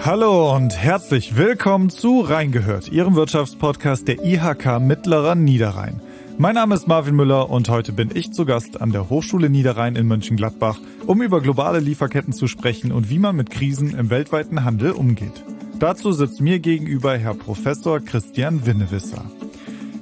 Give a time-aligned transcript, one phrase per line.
[0.00, 6.00] Hallo und herzlich willkommen zu Reingehört, Ihrem Wirtschaftspodcast der IHK Mittlerer Niederrhein.
[6.38, 9.96] Mein Name ist Marvin Müller und heute bin ich zu Gast an der Hochschule Niederrhein
[9.96, 14.64] in Mönchengladbach, um über globale Lieferketten zu sprechen und wie man mit Krisen im weltweiten
[14.64, 15.44] Handel umgeht.
[15.78, 19.24] Dazu sitzt mir gegenüber Herr Professor Christian Winnewisser.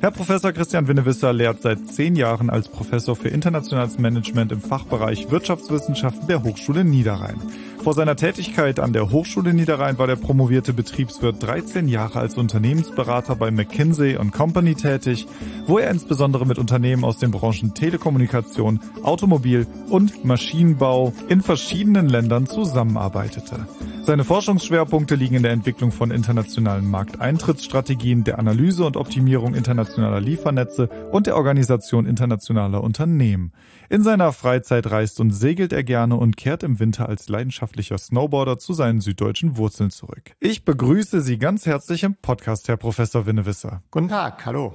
[0.00, 5.30] Herr Professor Christian Winnewisser lehrt seit zehn Jahren als Professor für internationales Management im Fachbereich
[5.30, 7.40] Wirtschaftswissenschaften der Hochschule Niederrhein.
[7.86, 13.36] Vor seiner Tätigkeit an der Hochschule Niederrhein war der promovierte Betriebswirt 13 Jahre als Unternehmensberater
[13.36, 15.28] bei McKinsey Company tätig,
[15.68, 22.46] wo er insbesondere mit Unternehmen aus den Branchen Telekommunikation, Automobil und Maschinenbau in verschiedenen Ländern
[22.46, 23.68] zusammenarbeitete.
[24.02, 30.88] Seine Forschungsschwerpunkte liegen in der Entwicklung von internationalen Markteintrittsstrategien, der Analyse und Optimierung internationaler Liefernetze
[31.12, 33.52] und der Organisation internationaler Unternehmen.
[33.88, 38.58] In seiner Freizeit reist und segelt er gerne und kehrt im Winter als leidenschaftlicher Snowboarder
[38.58, 40.32] zu seinen süddeutschen Wurzeln zurück.
[40.40, 43.84] Ich begrüße Sie ganz herzlich im Podcast, Herr Professor Winnewisser.
[43.92, 44.74] Guten Tag, hallo.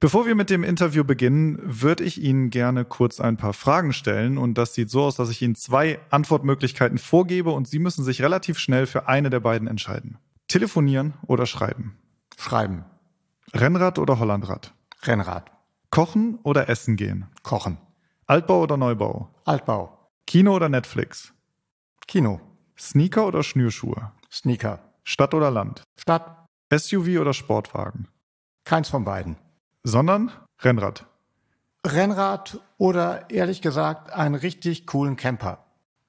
[0.00, 4.36] Bevor wir mit dem Interview beginnen, würde ich Ihnen gerne kurz ein paar Fragen stellen.
[4.36, 8.20] Und das sieht so aus, dass ich Ihnen zwei Antwortmöglichkeiten vorgebe und Sie müssen sich
[8.20, 10.18] relativ schnell für eine der beiden entscheiden.
[10.46, 11.96] Telefonieren oder schreiben?
[12.36, 12.84] Schreiben.
[13.54, 14.74] Rennrad oder Hollandrad?
[15.04, 15.50] Rennrad.
[15.88, 17.26] Kochen oder essen gehen?
[17.42, 17.78] Kochen.
[18.26, 19.28] Altbau oder Neubau?
[19.44, 19.98] Altbau.
[20.26, 21.32] Kino oder Netflix?
[22.06, 22.40] Kino.
[22.78, 24.12] Sneaker oder Schnürschuhe?
[24.30, 24.78] Sneaker.
[25.04, 25.82] Stadt oder Land?
[25.98, 26.46] Stadt.
[26.72, 28.08] SUV oder Sportwagen?
[28.64, 29.36] Keins von beiden.
[29.82, 31.06] Sondern Rennrad.
[31.84, 35.64] Rennrad oder ehrlich gesagt einen richtig coolen Camper.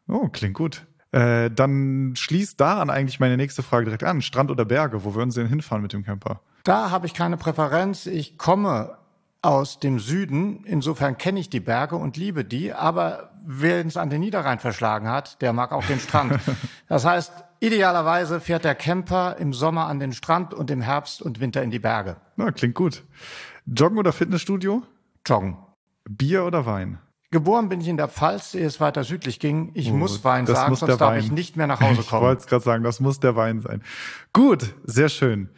[0.08, 0.86] Oh, klingt gut.
[1.12, 4.22] Äh, dann schließt daran eigentlich meine nächste Frage direkt an.
[4.22, 5.04] Strand oder Berge?
[5.04, 6.42] Wo würden Sie denn hinfahren mit dem Camper?
[6.64, 8.06] Da habe ich keine Präferenz.
[8.06, 8.98] Ich komme
[9.44, 10.64] aus dem Süden.
[10.66, 12.74] Insofern kenne ich die Berge und liebe die.
[12.74, 16.40] Aber wer es an den Niederrhein verschlagen hat, der mag auch den Strand.
[16.88, 21.40] Das heißt, idealerweise fährt der Camper im Sommer an den Strand und im Herbst und
[21.40, 22.18] Winter in die Berge.
[22.36, 23.04] Na, klingt gut.
[23.66, 24.84] Joggen oder Fitnessstudio?
[25.26, 25.58] Joggen.
[26.08, 27.00] Bier oder Wein?
[27.32, 29.72] Geboren bin ich in der Pfalz, ehe es weiter südlich ging.
[29.74, 31.20] Ich Oh, muss Wein sagen, sonst darf Wein.
[31.20, 32.22] ich nicht mehr nach Hause Ich kommen.
[32.22, 33.82] wollte es gerade sagen, das muss der Wein sein.
[34.34, 35.50] Gut, sehr schön.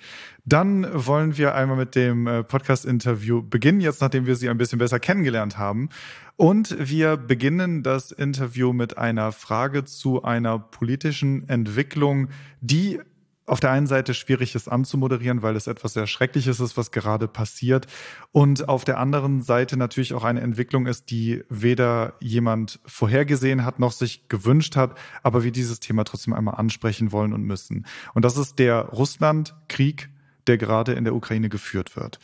[0.46, 4.78] Dann wollen wir einmal mit dem äh, Podcast-Interview beginnen, jetzt nachdem wir Sie ein bisschen
[4.78, 5.90] besser kennengelernt haben.
[6.38, 12.30] Und wir beginnen das Interview mit einer Frage zu einer politischen Entwicklung,
[12.62, 13.00] die
[13.48, 17.28] auf der einen Seite schwierig ist anzumoderieren, weil es etwas sehr Schreckliches ist, was gerade
[17.28, 17.86] passiert.
[18.32, 23.80] Und auf der anderen Seite natürlich auch eine Entwicklung ist, die weder jemand vorhergesehen hat
[23.80, 27.86] noch sich gewünscht hat, aber wir dieses Thema trotzdem einmal ansprechen wollen und müssen.
[28.14, 30.10] Und das ist der Russland-Krieg,
[30.48, 32.20] der gerade in der Ukraine geführt wird.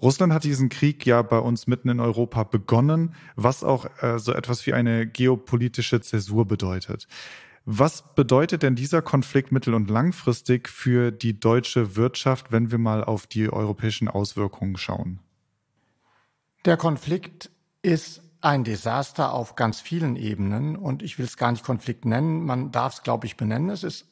[0.00, 4.32] Russland hat diesen Krieg ja bei uns mitten in Europa begonnen, was auch äh, so
[4.32, 7.08] etwas wie eine geopolitische Zäsur bedeutet.
[7.70, 13.04] Was bedeutet denn dieser Konflikt mittel- und langfristig für die deutsche Wirtschaft, wenn wir mal
[13.04, 15.18] auf die europäischen Auswirkungen schauen?
[16.64, 17.50] Der Konflikt
[17.82, 22.44] ist ein Desaster auf ganz vielen Ebenen und ich will es gar nicht Konflikt nennen.
[22.44, 23.68] Man darf es, glaube ich, benennen.
[23.68, 24.06] Es ist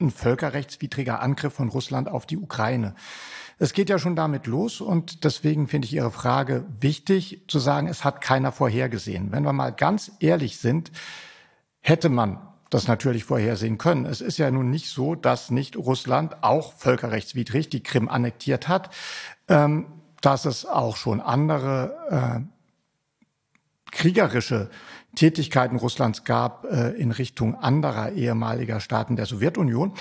[0.00, 2.94] ein völkerrechtswidriger Angriff von Russland auf die Ukraine.
[3.58, 7.88] Es geht ja schon damit los und deswegen finde ich Ihre Frage wichtig zu sagen,
[7.88, 9.32] es hat keiner vorhergesehen.
[9.32, 10.90] Wenn wir mal ganz ehrlich sind,
[11.80, 12.38] hätte man
[12.70, 14.06] das natürlich vorhersehen können.
[14.06, 18.90] Es ist ja nun nicht so, dass nicht Russland auch völkerrechtswidrig die Krim annektiert hat,
[19.48, 19.86] ähm,
[20.20, 22.59] dass es auch schon andere äh,
[23.90, 24.70] kriegerische
[25.14, 29.92] Tätigkeiten Russlands gab äh, in Richtung anderer ehemaliger Staaten der Sowjetunion.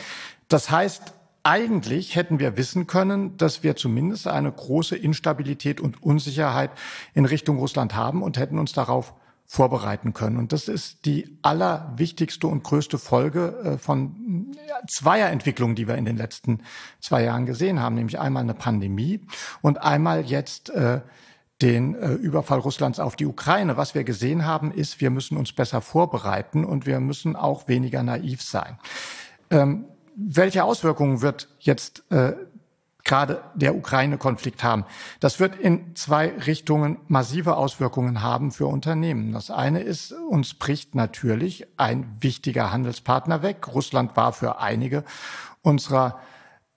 [0.48, 1.14] Das heißt,
[1.44, 6.72] eigentlich hätten wir wissen können, dass wir zumindest eine große Instabilität und Unsicherheit
[7.14, 9.14] in Richtung Russland haben und hätten uns darauf
[9.46, 10.38] vorbereiten können.
[10.38, 14.56] Und das ist die allerwichtigste und größte Folge äh, von
[14.88, 16.62] zweier Entwicklungen, die wir in den letzten
[17.00, 19.22] zwei Jahren gesehen haben, nämlich einmal eine Pandemie
[19.64, 21.02] und einmal jetzt äh,
[21.62, 23.76] den äh, Überfall Russlands auf die Ukraine.
[23.76, 28.02] Was wir gesehen haben, ist, wir müssen uns besser vorbereiten und wir müssen auch weniger
[28.04, 28.80] naiv sein.
[29.52, 29.86] Ähm,
[30.16, 32.34] welche Auswirkungen wird jetzt äh,
[33.04, 34.86] gerade der Ukraine-Konflikt haben?
[35.20, 39.34] Das wird in zwei Richtungen massive Auswirkungen haben für Unternehmen.
[39.34, 43.68] Das eine ist, uns bricht natürlich ein wichtiger Handelspartner weg.
[43.74, 45.04] Russland war für einige
[45.62, 46.20] unserer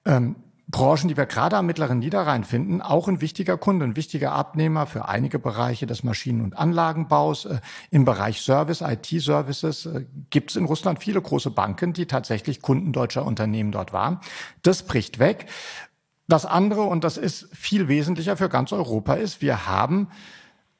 [0.05, 0.37] ähm,
[0.73, 4.87] Branchen, die wir gerade am mittleren Niederrhein finden, auch ein wichtiger Kunde, ein wichtiger Abnehmer
[4.87, 7.45] für einige Bereiche des Maschinen- und Anlagenbaus.
[7.45, 7.61] Äh,
[7.91, 12.93] Im Bereich Service, IT-Services äh, gibt es in Russland viele große Banken, die tatsächlich Kunden
[12.93, 14.19] deutscher Unternehmen dort waren.
[14.63, 15.47] Das bricht weg.
[16.27, 20.09] Das andere, und das ist viel wesentlicher für ganz Europa, ist, wir haben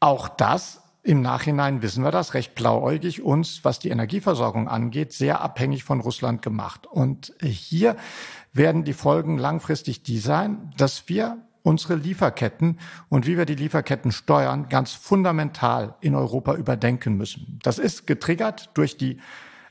[0.01, 5.41] auch das im Nachhinein wissen wir das recht blauäugig uns, was die Energieversorgung angeht, sehr
[5.41, 6.87] abhängig von Russland gemacht.
[6.87, 7.97] Und hier
[8.53, 12.79] werden die Folgen langfristig die sein, dass wir unsere Lieferketten
[13.09, 17.59] und wie wir die Lieferketten steuern, ganz fundamental in Europa überdenken müssen.
[17.63, 19.19] Das ist getriggert durch die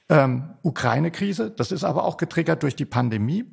[0.10, 3.46] ähm, Ukraine-Krise, das ist aber auch getriggert durch die Pandemie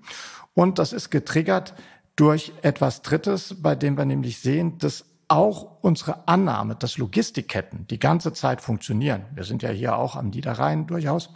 [0.54, 1.74] und das ist getriggert
[2.16, 7.98] durch etwas Drittes, bei dem wir nämlich sehen, dass auch unsere Annahme, dass Logistikketten die
[7.98, 9.26] ganze Zeit funktionieren.
[9.34, 11.30] Wir sind ja hier auch am Niederrhein durchaus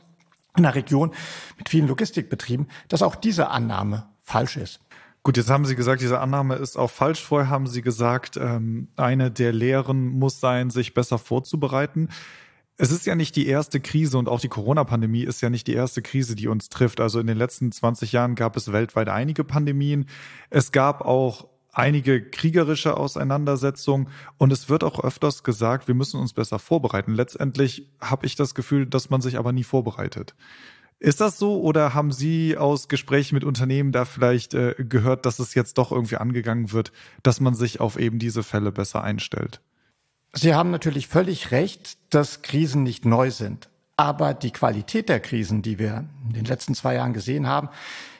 [0.57, 1.13] in einer Region
[1.59, 4.81] mit vielen Logistikbetrieben, dass auch diese Annahme falsch ist.
[5.23, 7.23] Gut, jetzt haben Sie gesagt, diese Annahme ist auch falsch.
[7.23, 12.09] Vorher haben Sie gesagt, ähm, eine der Lehren muss sein, sich besser vorzubereiten.
[12.77, 15.75] Es ist ja nicht die erste Krise und auch die Corona-Pandemie ist ja nicht die
[15.75, 17.01] erste Krise, die uns trifft.
[17.01, 20.07] Also in den letzten 20 Jahren gab es weltweit einige Pandemien.
[20.51, 26.35] Es gab auch einige kriegerische Auseinandersetzungen und es wird auch öfters gesagt, wir müssen uns
[26.35, 27.15] besser vorbereiten.
[27.15, 30.35] Letztendlich habe ich das Gefühl, dass man sich aber nie vorbereitet.
[31.01, 35.41] Ist das so oder haben Sie aus Gesprächen mit Unternehmen da vielleicht äh, gehört, dass
[35.41, 36.93] es jetzt doch irgendwie angegangen wird,
[37.25, 39.61] dass man sich auf eben diese Fälle besser einstellt?
[40.33, 43.69] Sie haben natürlich völlig recht, dass Krisen nicht neu sind.
[43.97, 47.69] Aber die Qualität der Krisen, die wir in den letzten zwei Jahren gesehen haben,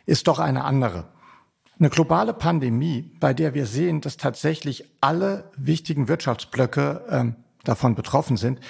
[0.05, 1.05] ist doch eine andere.
[1.79, 8.37] Eine globale Pandemie, bei der wir sehen, dass tatsächlich alle wichtigen Wirtschaftsblöcke ähm, davon betroffen
[8.37, 8.61] sind,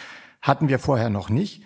[0.40, 1.62] hatten wir vorher noch nicht.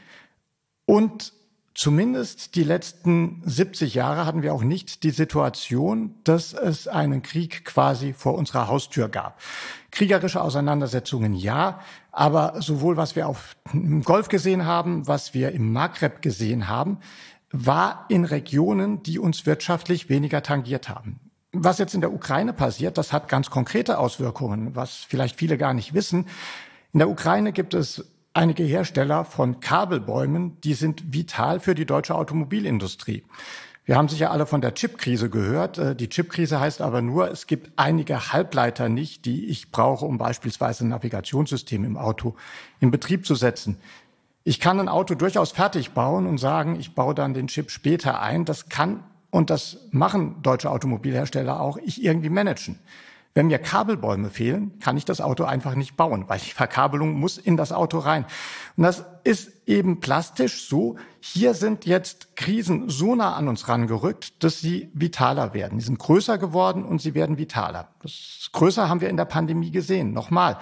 [0.86, 1.32] Und
[1.74, 7.64] zumindest die letzten 70 Jahre hatten wir auch nicht die Situation, dass es einen Krieg
[7.64, 9.40] quasi vor unserer Haustür gab.
[9.90, 11.80] Kriegerische Auseinandersetzungen ja,
[12.12, 16.98] aber sowohl was wir auf im Golf gesehen haben, was wir im Maghreb gesehen haben,
[17.52, 21.20] war in Regionen, die uns wirtschaftlich weniger tangiert haben.
[21.58, 25.74] Was jetzt in der Ukraine passiert, das hat ganz konkrete Auswirkungen, was vielleicht viele gar
[25.74, 26.26] nicht wissen.
[26.92, 28.04] In der Ukraine gibt es
[28.34, 33.24] einige Hersteller von Kabelbäumen, die sind vital für die deutsche Automobilindustrie.
[33.86, 35.78] Wir haben sicher alle von der Chipkrise gehört.
[35.78, 40.18] Äh, die Chipkrise heißt aber nur, es gibt einige Halbleiter nicht, die ich brauche, um
[40.18, 42.34] beispielsweise ein Navigationssystem im Auto
[42.80, 43.78] in Betrieb zu setzen.
[44.42, 48.20] Ich kann ein Auto durchaus fertig bauen und sagen, ich baue dann den Chip später
[48.20, 48.44] ein.
[48.44, 49.04] Das kann
[49.36, 52.78] und das machen deutsche Automobilhersteller auch, ich irgendwie managen.
[53.34, 57.36] Wenn mir Kabelbäume fehlen, kann ich das Auto einfach nicht bauen, weil die Verkabelung muss
[57.36, 58.24] in das Auto rein.
[58.78, 60.96] Und das ist eben plastisch so.
[61.20, 65.76] Hier sind jetzt Krisen so nah an uns rangerückt, dass sie vitaler werden.
[65.76, 67.88] Die sind größer geworden und sie werden vitaler.
[68.00, 70.14] Das größer haben wir in der Pandemie gesehen.
[70.14, 70.56] Nochmal.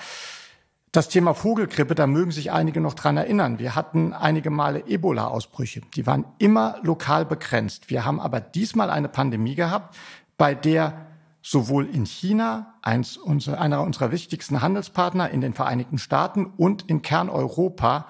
[0.95, 3.59] Das Thema Vogelgrippe, da mögen sich einige noch dran erinnern.
[3.59, 5.81] Wir hatten einige Male Ebola-Ausbrüche.
[5.97, 7.91] Die waren immer lokal begrenzt.
[7.91, 9.97] Wir haben aber diesmal eine Pandemie gehabt,
[10.39, 11.09] bei der
[11.43, 17.03] sowohl in China, eins unserer, einer unserer wichtigsten Handelspartner, in den Vereinigten Staaten und in
[17.03, 18.07] Kerneuropa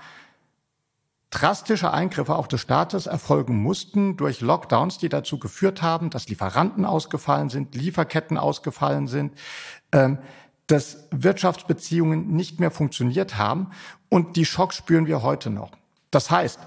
[1.30, 6.84] drastische Eingriffe auch des Staates erfolgen mussten durch Lockdowns, die dazu geführt haben, dass Lieferanten
[6.84, 9.32] ausgefallen sind, Lieferketten ausgefallen sind.
[9.90, 10.18] Ähm,
[10.66, 13.70] dass Wirtschaftsbeziehungen nicht mehr funktioniert haben.
[14.08, 15.72] Und die Schock spüren wir heute noch.
[16.10, 16.60] Das heißt,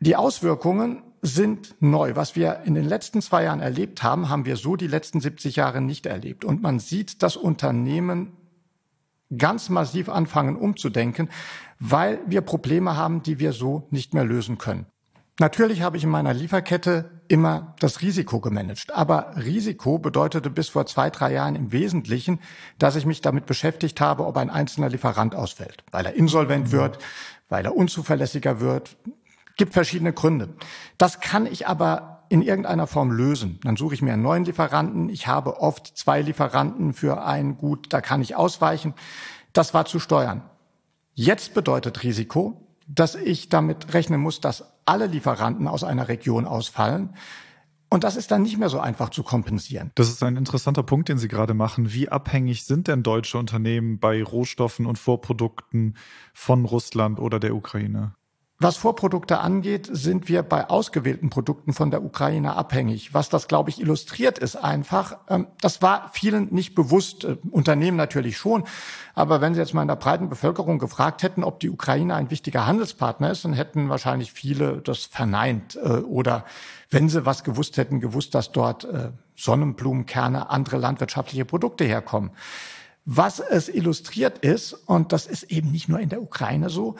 [0.00, 2.16] die Auswirkungen sind neu.
[2.16, 5.56] Was wir in den letzten zwei Jahren erlebt haben, haben wir so die letzten 70
[5.56, 6.44] Jahre nicht erlebt.
[6.44, 8.32] Und man sieht, dass Unternehmen
[9.36, 11.28] ganz massiv anfangen umzudenken,
[11.78, 14.86] weil wir Probleme haben, die wir so nicht mehr lösen können.
[15.38, 18.94] Natürlich habe ich in meiner Lieferkette immer das Risiko gemanagt.
[18.94, 22.40] Aber Risiko bedeutete bis vor zwei, drei Jahren im Wesentlichen,
[22.78, 26.98] dass ich mich damit beschäftigt habe, ob ein einzelner Lieferant ausfällt, weil er insolvent wird,
[27.48, 28.96] weil er unzuverlässiger wird.
[29.56, 30.50] Gibt verschiedene Gründe.
[30.98, 33.60] Das kann ich aber in irgendeiner Form lösen.
[33.62, 35.08] Dann suche ich mir einen neuen Lieferanten.
[35.08, 38.94] Ich habe oft zwei Lieferanten für ein Gut, da kann ich ausweichen.
[39.52, 40.42] Das war zu steuern.
[41.14, 47.14] Jetzt bedeutet Risiko, dass ich damit rechnen muss, dass alle Lieferanten aus einer Region ausfallen.
[47.88, 49.92] Und das ist dann nicht mehr so einfach zu kompensieren.
[49.94, 51.92] Das ist ein interessanter Punkt, den Sie gerade machen.
[51.92, 55.96] Wie abhängig sind denn deutsche Unternehmen bei Rohstoffen und Vorprodukten
[56.34, 58.14] von Russland oder der Ukraine?
[58.58, 63.12] Was Vorprodukte angeht, sind wir bei ausgewählten Produkten von der Ukraine abhängig.
[63.12, 67.98] Was das, glaube ich, illustriert, ist einfach, ähm, das war vielen nicht bewusst, äh, Unternehmen
[67.98, 68.64] natürlich schon.
[69.14, 72.30] Aber wenn Sie jetzt mal in der breiten Bevölkerung gefragt hätten, ob die Ukraine ein
[72.30, 75.76] wichtiger Handelspartner ist, dann hätten wahrscheinlich viele das verneint.
[75.76, 76.46] Äh, oder
[76.88, 82.30] wenn sie was gewusst hätten, gewusst, dass dort äh, Sonnenblumenkerne, andere landwirtschaftliche Produkte herkommen.
[83.04, 86.96] Was es illustriert ist, und das ist eben nicht nur in der Ukraine so,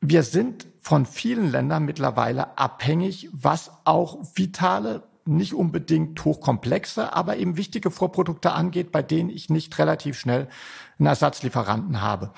[0.00, 7.56] wir sind von vielen Ländern mittlerweile abhängig, was auch vitale nicht unbedingt hochkomplexe, aber eben
[7.56, 10.46] wichtige Vorprodukte angeht, bei denen ich nicht relativ schnell
[11.00, 12.30] einen Ersatzlieferanten habe.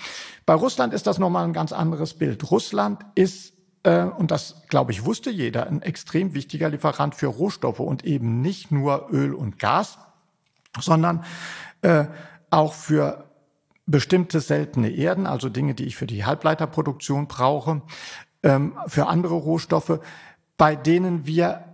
[0.47, 2.51] Bei Russland ist das nochmal ein ganz anderes Bild.
[2.51, 3.53] Russland ist
[3.83, 8.41] äh, und das, glaube ich, wusste jeder, ein extrem wichtiger Lieferant für Rohstoffe und eben
[8.41, 9.99] nicht nur Öl und Gas,
[10.81, 11.23] sondern
[11.83, 12.07] äh,
[12.49, 13.29] auch für
[13.89, 17.81] bestimmte seltene Erden, also Dinge, die ich für die Halbleiterproduktion brauche,
[18.43, 20.01] ähm, für andere Rohstoffe,
[20.57, 21.65] bei denen wir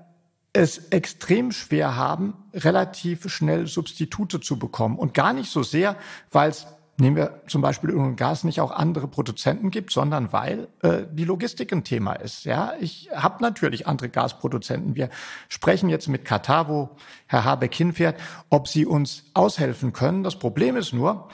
[0.52, 4.99] es extrem schwer haben, relativ schnell Substitute zu bekommen.
[4.99, 5.97] Und gar nicht so sehr,
[6.30, 6.66] weil es
[6.97, 11.02] nehmen wir zum Beispiel Öl und Gas nicht auch andere Produzenten gibt, sondern weil äh,
[11.11, 12.44] die Logistik ein Thema ist.
[12.44, 14.94] Ja, ich habe natürlich andere Gasproduzenten.
[14.94, 15.11] Wir
[15.49, 16.90] sprechen jetzt mit Katar, wo
[17.26, 20.23] Herr Habeck hinfährt, ob sie uns aushelfen können.
[20.23, 21.28] Das Problem ist nur,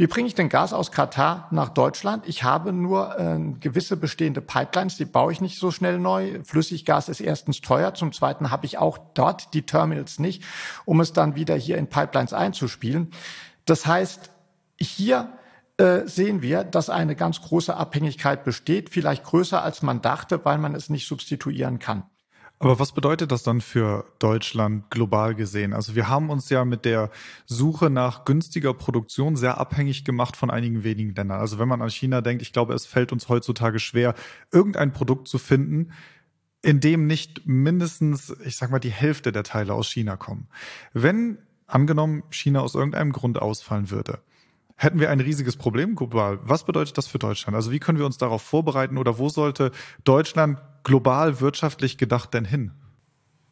[0.00, 2.26] wie bringe ich denn Gas aus Katar nach Deutschland?
[2.26, 6.40] Ich habe nur äh, gewisse bestehende Pipelines, die baue ich nicht so schnell neu.
[6.42, 10.42] Flüssiggas ist erstens teuer, zum Zweiten habe ich auch dort die Terminals nicht,
[10.86, 13.10] um es dann wieder hier in Pipelines einzuspielen.
[13.66, 14.30] Das heißt,
[14.80, 15.34] hier
[15.76, 20.56] äh, sehen wir, dass eine ganz große Abhängigkeit besteht, vielleicht größer als man dachte, weil
[20.56, 22.04] man es nicht substituieren kann.
[22.62, 25.72] Aber was bedeutet das dann für Deutschland global gesehen?
[25.72, 27.10] Also wir haben uns ja mit der
[27.46, 31.40] Suche nach günstiger Produktion sehr abhängig gemacht von einigen wenigen Ländern.
[31.40, 34.14] Also wenn man an China denkt, ich glaube, es fällt uns heutzutage schwer,
[34.52, 35.92] irgendein Produkt zu finden,
[36.60, 40.46] in dem nicht mindestens, ich sag mal, die Hälfte der Teile aus China kommen.
[40.92, 44.18] Wenn angenommen China aus irgendeinem Grund ausfallen würde,
[44.80, 46.38] hätten wir ein riesiges Problem global.
[46.42, 47.54] Was bedeutet das für Deutschland?
[47.54, 49.72] Also wie können wir uns darauf vorbereiten oder wo sollte
[50.04, 52.72] Deutschland global wirtschaftlich gedacht denn hin?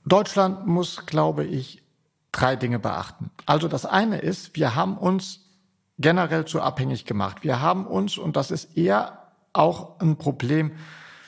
[0.07, 1.83] Deutschland muss, glaube ich,
[2.33, 3.31] drei Dinge beachten.
[3.45, 5.45] Also das eine ist, wir haben uns
[5.99, 7.43] generell zu abhängig gemacht.
[7.43, 9.19] Wir haben uns, und das ist eher
[9.53, 10.73] auch ein Problem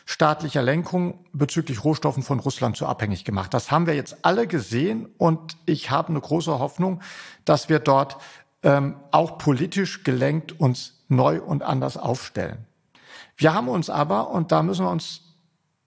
[0.07, 3.54] staatlicher Lenkung bezüglich Rohstoffen von Russland zu abhängig gemacht.
[3.54, 7.00] Das haben wir jetzt alle gesehen und ich habe eine große Hoffnung,
[7.45, 8.16] dass wir dort
[8.62, 12.67] ähm, auch politisch gelenkt uns neu und anders aufstellen.
[13.37, 15.23] Wir haben uns aber, und da müssen wir uns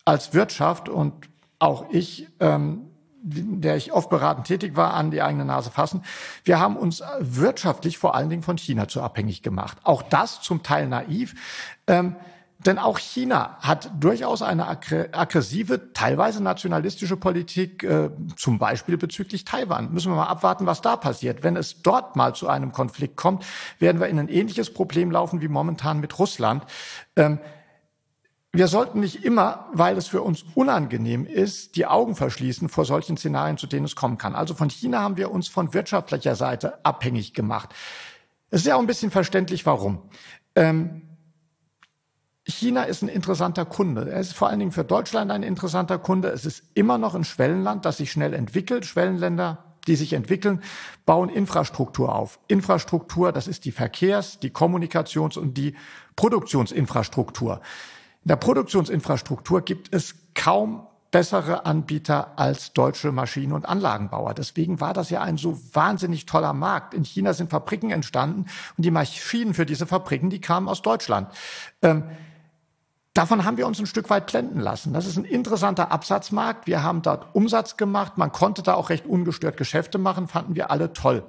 [0.06, 2.90] als Wirtschaft und auch ich, ähm,
[3.22, 6.04] der ich oft beratend tätig war, an die eigene Nase fassen.
[6.44, 9.78] Wir haben uns wirtschaftlich vor allen Dingen von China zu abhängig gemacht.
[9.84, 11.36] Auch das zum Teil naiv.
[11.88, 12.18] Ähm,
[12.66, 19.94] denn auch China hat durchaus eine aggressive, teilweise nationalistische Politik, äh, zum Beispiel bezüglich Taiwan.
[19.94, 21.44] Müssen wir mal abwarten, was da passiert.
[21.44, 23.46] Wenn es dort mal zu einem Konflikt kommt,
[23.80, 26.64] werden wir in ein ähnliches Problem laufen wie momentan mit Russland.
[27.16, 27.40] Ähm,
[28.52, 33.18] wir sollten nicht immer, weil es für uns unangenehm ist, die Augen verschließen vor solchen
[33.18, 34.36] Szenarien, zu denen es kommen kann.
[34.36, 37.70] Also von China haben wir uns von wirtschaftlicher Seite abhängig gemacht.
[38.52, 40.04] Es ist ja auch ein bisschen verständlich, warum.
[40.56, 41.13] Ähm,
[42.46, 44.12] China ist ein interessanter Kunde.
[44.12, 46.30] Er ist vor allen Dingen für Deutschland ein interessanter Kunde.
[46.30, 48.86] Es ist immer noch ein Schwellenland, das sich schnell entwickelt.
[48.86, 50.62] Schwellenländer, die sich entwickeln,
[51.06, 52.40] bauen Infrastruktur auf.
[52.48, 55.76] Infrastruktur, das ist die Verkehrs-, die Kommunikations- und die
[56.18, 57.62] Produktionsinfrastruktur.
[58.24, 64.34] In der Produktionsinfrastruktur gibt es kaum bessere Anbieter als deutsche Maschinen- und Anlagenbauer.
[64.34, 66.94] Deswegen war das ja ein so wahnsinnig toller Markt.
[66.94, 71.30] In China sind Fabriken entstanden und die Maschinen für diese Fabriken, die kamen aus Deutschland.
[71.84, 72.04] Ähm,
[73.14, 74.92] Davon haben wir uns ein Stück weit blenden lassen.
[74.92, 76.66] Das ist ein interessanter Absatzmarkt.
[76.66, 78.18] Wir haben dort Umsatz gemacht.
[78.18, 81.24] Man konnte da auch recht ungestört Geschäfte machen, fanden wir alle toll.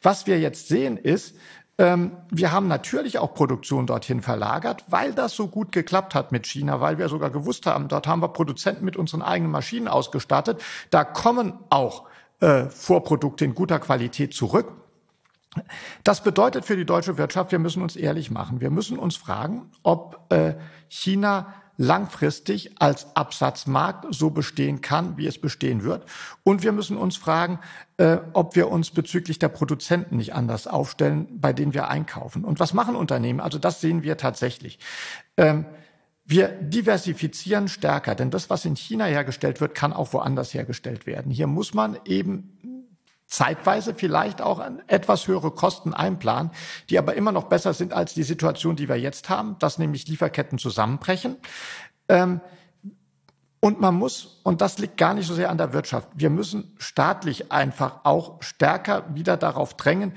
[0.00, 1.34] Was wir jetzt sehen ist,
[1.78, 6.46] ähm, wir haben natürlich auch Produktion dorthin verlagert, weil das so gut geklappt hat mit
[6.46, 10.62] China, weil wir sogar gewusst haben, dort haben wir Produzenten mit unseren eigenen Maschinen ausgestattet.
[10.88, 12.04] Da kommen auch
[12.40, 14.72] äh, Vorprodukte in guter Qualität zurück.
[16.04, 18.60] Das bedeutet für die deutsche Wirtschaft, wir müssen uns ehrlich machen.
[18.60, 20.54] Wir müssen uns fragen, ob äh,
[20.88, 26.04] China langfristig als Absatzmarkt so bestehen kann, wie es bestehen wird.
[26.42, 27.58] Und wir müssen uns fragen,
[27.98, 32.44] äh, ob wir uns bezüglich der Produzenten nicht anders aufstellen, bei denen wir einkaufen.
[32.44, 33.40] Und was machen Unternehmen?
[33.40, 34.78] Also das sehen wir tatsächlich.
[35.36, 35.66] Ähm,
[36.24, 41.30] wir diversifizieren stärker, denn das, was in China hergestellt wird, kann auch woanders hergestellt werden.
[41.30, 42.75] Hier muss man eben
[43.26, 46.52] zeitweise vielleicht auch etwas höhere Kosten einplanen,
[46.90, 50.06] die aber immer noch besser sind als die Situation, die wir jetzt haben, dass nämlich
[50.06, 51.36] Lieferketten zusammenbrechen.
[52.08, 52.40] Ähm,
[53.60, 56.72] und man muss, und das liegt gar nicht so sehr an der Wirtschaft, wir müssen
[56.78, 60.12] staatlich einfach auch stärker wieder darauf drängen,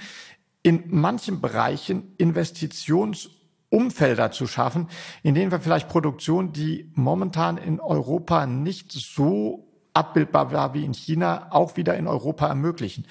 [0.62, 4.88] in manchen Bereichen Investitionsumfelder zu schaffen,
[5.24, 9.69] in denen wir vielleicht Produktion, die momentan in Europa nicht so
[10.00, 13.06] abbildbar war wie in China, auch wieder in Europa ermöglichen.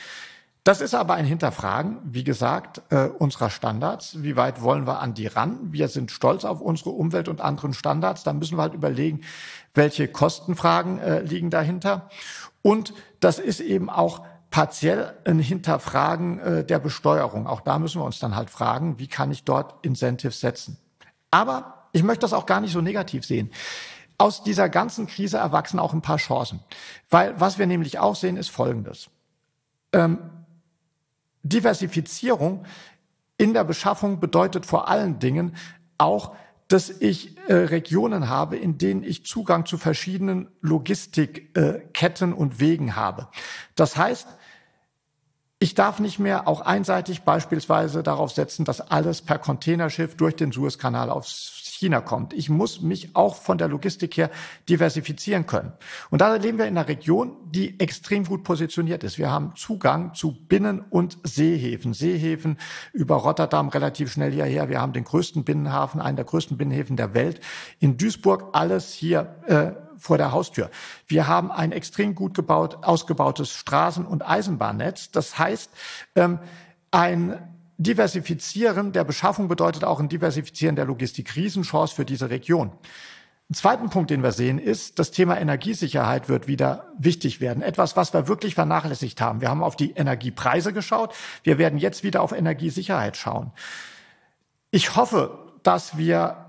[0.64, 4.23] Das ist aber ein Hinterfragen, wie gesagt, äh, unserer Standards.
[4.23, 5.59] Wie weit wollen wir an die ran?
[5.73, 8.23] Wir sind stolz auf unsere Umwelt und anderen Standards.
[8.23, 9.23] Da müssen wir halt überlegen,
[9.73, 12.11] welche Kostenfragen äh, liegen dahinter.
[12.61, 17.47] Und das ist eben auch partiell ein Hinterfragen äh, der Besteuerung.
[17.47, 20.76] Auch da müssen wir uns dann halt fragen, wie kann ich dort Incentives setzen.
[21.30, 23.50] Aber ich möchte das auch gar nicht so negativ sehen.
[24.18, 26.60] Aus dieser ganzen Krise erwachsen auch ein paar Chancen.
[27.08, 29.08] Weil was wir nämlich auch sehen, ist Folgendes.
[29.92, 30.18] Ähm,
[31.44, 32.64] Diversifizierung
[33.37, 35.56] in der Beschaffung bedeutet vor allen Dingen
[35.96, 36.34] auch,
[36.66, 42.94] dass ich äh, Regionen habe, in denen ich Zugang zu verschiedenen Logistikketten äh, und Wegen
[42.94, 43.28] habe.
[43.75, 44.28] Das heißt,
[45.60, 50.52] ich darf nicht mehr auch einseitig beispielsweise darauf setzen, dass alles per Containerschiff durch den
[50.52, 52.32] Suezkanal aufs China kommt.
[52.32, 54.30] Ich muss mich auch von der Logistik her
[54.68, 55.73] diversifizieren können.
[56.11, 59.18] Und da leben wir in einer Region, die extrem gut positioniert ist.
[59.18, 61.94] Wir haben Zugang zu Binnen- und Seehäfen.
[61.94, 62.58] Seehäfen
[62.92, 64.68] über Rotterdam relativ schnell hierher.
[64.68, 67.40] Wir haben den größten Binnenhafen, einen der größten Binnenhäfen der Welt.
[67.78, 70.70] In Duisburg alles hier äh, vor der Haustür.
[71.06, 75.11] Wir haben ein extrem gut gebaut, ausgebautes Straßen- und Eisenbahnnetz.
[75.11, 75.70] Das heißt,
[76.16, 76.38] ähm,
[76.90, 77.38] ein
[77.78, 81.37] Diversifizieren der Beschaffung bedeutet auch ein Diversifizieren der Logistik.
[81.37, 82.73] Riesenchance für diese Region.
[83.50, 87.62] Ein zweiten Punkt, den wir sehen, ist, das Thema Energiesicherheit wird wieder wichtig werden.
[87.62, 89.40] Etwas, was wir wirklich vernachlässigt haben.
[89.40, 91.14] Wir haben auf die Energiepreise geschaut.
[91.44, 93.52] Wir werden jetzt wieder auf Energiesicherheit schauen.
[94.70, 96.49] Ich hoffe, dass wir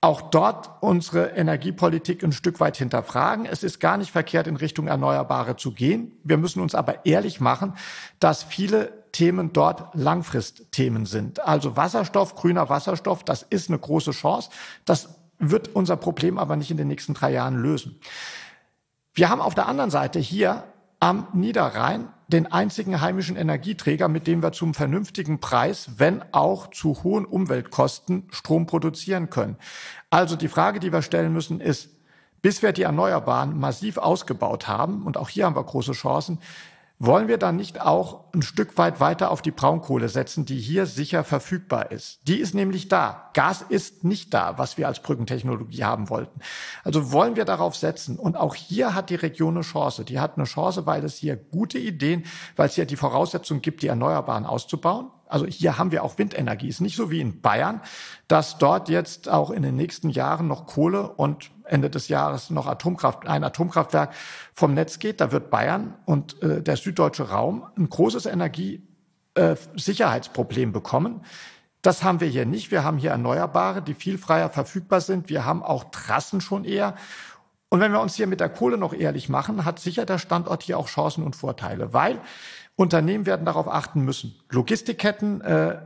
[0.00, 3.44] auch dort unsere Energiepolitik ein Stück weit hinterfragen.
[3.44, 6.12] Es ist gar nicht verkehrt, in Richtung Erneuerbare zu gehen.
[6.22, 7.74] Wir müssen uns aber ehrlich machen,
[8.20, 11.40] dass viele Themen dort Langfristthemen sind.
[11.40, 14.50] Also Wasserstoff, grüner Wasserstoff, das ist eine große Chance.
[14.84, 15.08] Das
[15.38, 17.98] wird unser Problem aber nicht in den nächsten drei Jahren lösen.
[19.14, 20.64] Wir haben auf der anderen Seite hier
[21.00, 27.02] am Niederrhein den einzigen heimischen Energieträger, mit dem wir zum vernünftigen Preis, wenn auch zu
[27.02, 29.56] hohen Umweltkosten, Strom produzieren können.
[30.10, 31.88] Also die Frage, die wir stellen müssen, ist,
[32.42, 36.38] bis wir die Erneuerbaren massiv ausgebaut haben, und auch hier haben wir große Chancen,
[36.98, 40.86] wollen wir dann nicht auch ein Stück weit weiter auf die Braunkohle setzen, die hier
[40.86, 42.20] sicher verfügbar ist?
[42.26, 43.30] Die ist nämlich da.
[43.34, 46.40] Gas ist nicht da, was wir als Brückentechnologie haben wollten.
[46.84, 48.18] Also wollen wir darauf setzen.
[48.18, 50.04] Und auch hier hat die Region eine Chance.
[50.04, 52.24] Die hat eine Chance, weil es hier gute Ideen,
[52.56, 55.10] weil es hier die Voraussetzungen gibt, die Erneuerbaren auszubauen.
[55.28, 56.68] Also hier haben wir auch Windenergie.
[56.68, 57.80] Es ist nicht so wie in Bayern,
[58.28, 62.66] dass dort jetzt auch in den nächsten Jahren noch Kohle und Ende des Jahres noch
[62.66, 64.12] Atomkraft, ein Atomkraftwerk
[64.52, 65.20] vom Netz geht.
[65.20, 71.22] Da wird Bayern und äh, der süddeutsche Raum ein großes Energiesicherheitsproblem äh, bekommen.
[71.82, 72.70] Das haben wir hier nicht.
[72.70, 75.28] Wir haben hier Erneuerbare, die viel freier verfügbar sind.
[75.28, 76.94] Wir haben auch Trassen schon eher.
[77.68, 80.62] Und wenn wir uns hier mit der Kohle noch ehrlich machen, hat sicher der Standort
[80.62, 82.20] hier auch Chancen und Vorteile, weil
[82.76, 84.34] Unternehmen werden darauf achten müssen.
[84.50, 85.78] Logistikketten äh,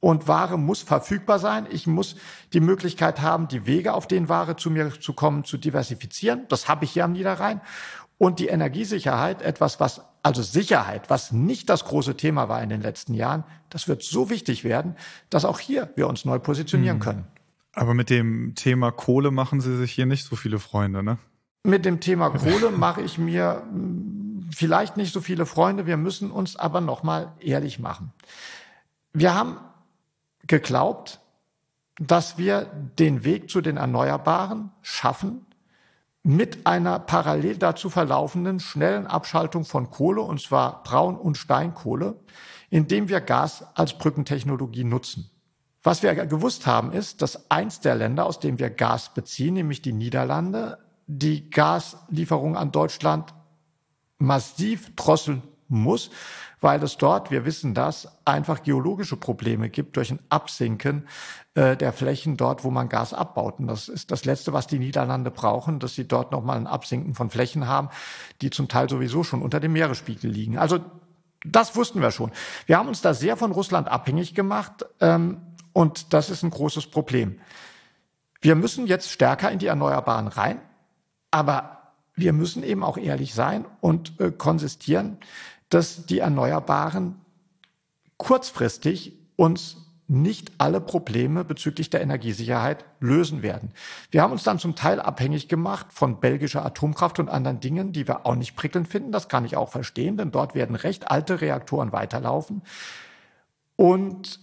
[0.00, 1.66] und Ware muss verfügbar sein.
[1.70, 2.16] Ich muss
[2.52, 6.44] die Möglichkeit haben, die Wege, auf denen Ware zu mir zu kommen, zu diversifizieren.
[6.48, 7.60] Das habe ich hier am Niederrhein.
[8.18, 12.80] Und die Energiesicherheit, etwas, was, also Sicherheit, was nicht das große Thema war in den
[12.80, 14.94] letzten Jahren, das wird so wichtig werden,
[15.30, 17.02] dass auch hier wir uns neu positionieren hm.
[17.02, 17.26] können.
[17.72, 21.18] Aber mit dem Thema Kohle machen Sie sich hier nicht so viele Freunde, ne?
[21.64, 23.62] Mit dem Thema Kohle mache ich mir
[24.54, 25.86] vielleicht nicht so viele Freunde.
[25.86, 28.12] Wir müssen uns aber nochmal ehrlich machen.
[29.12, 29.58] Wir haben
[30.46, 31.20] geglaubt,
[31.98, 32.64] dass wir
[32.98, 35.46] den Weg zu den Erneuerbaren schaffen
[36.22, 42.18] mit einer parallel dazu verlaufenden schnellen Abschaltung von Kohle, und zwar Braun- und Steinkohle,
[42.70, 45.30] indem wir Gas als Brückentechnologie nutzen.
[45.82, 49.82] Was wir gewusst haben, ist, dass eins der Länder, aus dem wir Gas beziehen, nämlich
[49.82, 53.34] die Niederlande, die Gaslieferung an Deutschland
[54.24, 56.10] massiv drosseln muss,
[56.60, 61.06] weil es dort, wir wissen das, einfach geologische Probleme gibt durch ein Absinken
[61.54, 63.58] äh, der Flächen dort, wo man Gas abbaut.
[63.58, 67.14] Und das ist das Letzte, was die Niederlande brauchen, dass sie dort nochmal ein Absinken
[67.14, 67.90] von Flächen haben,
[68.40, 70.58] die zum Teil sowieso schon unter dem Meeresspiegel liegen.
[70.58, 70.80] Also
[71.44, 72.32] das wussten wir schon.
[72.66, 75.42] Wir haben uns da sehr von Russland abhängig gemacht ähm,
[75.74, 77.40] und das ist ein großes Problem.
[78.40, 80.60] Wir müssen jetzt stärker in die Erneuerbaren rein,
[81.30, 81.73] aber
[82.14, 85.18] wir müssen eben auch ehrlich sein und äh, konsistieren,
[85.68, 87.16] dass die Erneuerbaren
[88.16, 93.72] kurzfristig uns nicht alle Probleme bezüglich der Energiesicherheit lösen werden.
[94.10, 98.06] Wir haben uns dann zum Teil abhängig gemacht von belgischer Atomkraft und anderen Dingen, die
[98.06, 99.12] wir auch nicht prickelnd finden.
[99.12, 102.62] Das kann ich auch verstehen, denn dort werden recht alte Reaktoren weiterlaufen.
[103.76, 104.40] Und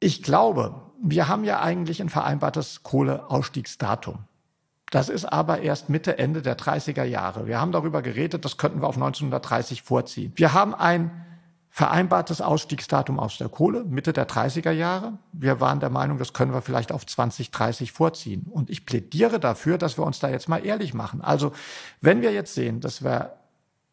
[0.00, 4.24] ich glaube, wir haben ja eigentlich ein vereinbartes Kohleausstiegsdatum.
[4.92, 7.46] Das ist aber erst Mitte, Ende der 30er Jahre.
[7.46, 10.32] Wir haben darüber geredet, das könnten wir auf 1930 vorziehen.
[10.36, 11.10] Wir haben ein
[11.70, 15.14] vereinbartes Ausstiegsdatum aus der Kohle, Mitte der 30er Jahre.
[15.32, 18.46] Wir waren der Meinung, das können wir vielleicht auf 2030 vorziehen.
[18.50, 21.22] Und ich plädiere dafür, dass wir uns da jetzt mal ehrlich machen.
[21.22, 21.52] Also
[22.02, 23.32] wenn wir jetzt sehen, dass wir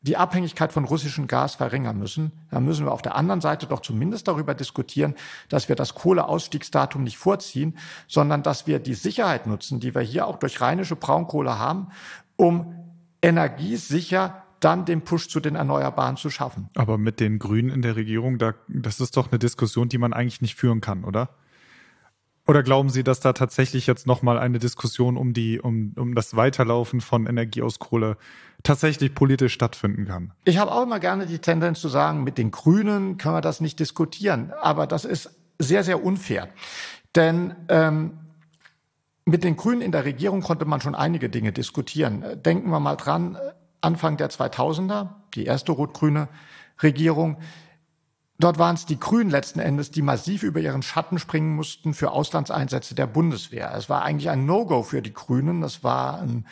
[0.02, 3.82] die Abhängigkeit von russischem Gas verringern müssen, dann müssen wir auf der anderen Seite doch
[3.82, 5.16] zumindest darüber diskutieren,
[5.50, 10.28] dass wir das Kohleausstiegsdatum nicht vorziehen, sondern dass wir die Sicherheit nutzen, die wir hier
[10.28, 11.90] auch durch rheinische Braunkohle haben,
[12.38, 12.76] um
[13.22, 16.70] energiesicher dann den Push zu den Erneuerbaren zu schaffen.
[16.76, 20.14] Aber mit den Grünen in der Regierung, da, das ist doch eine Diskussion, die man
[20.14, 21.30] eigentlich nicht führen kann, oder?
[22.50, 26.36] Oder glauben Sie, dass da tatsächlich jetzt nochmal eine Diskussion um die, um, um das
[26.36, 28.18] Weiterlaufen von Energie aus Kohle
[28.64, 30.34] tatsächlich politisch stattfinden kann?
[30.46, 33.62] Ich habe auch immer gerne die Tendenz zu sagen, mit den Grünen können wir das
[33.62, 34.52] nicht diskutieren.
[34.64, 36.50] Aber das ist sehr, sehr unfair.
[37.16, 38.18] Denn ähm,
[39.26, 42.26] mit den Grünen in der Regierung konnte man schon einige Dinge diskutieren.
[42.44, 43.38] Denken wir mal dran,
[43.80, 46.30] Anfang der 2000er, die erste rot-grüne
[46.82, 47.38] Regierung.
[48.40, 52.12] Dort waren es die Grünen letzten Endes, die massiv über ihren Schatten springen mussten für
[52.12, 53.74] Auslandseinsätze der Bundeswehr.
[53.76, 55.60] Es war eigentlich ein No-Go für die Grünen.
[55.60, 56.48] Das war ein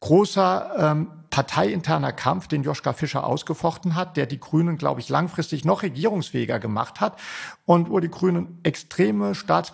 [0.00, 5.64] großer ähm, parteiinterner Kampf, den Joschka Fischer ausgefochten hat, der die Grünen, glaube ich, langfristig
[5.64, 7.18] noch regierungsfähiger gemacht hat
[7.64, 9.72] und wo die Grünen extreme Staats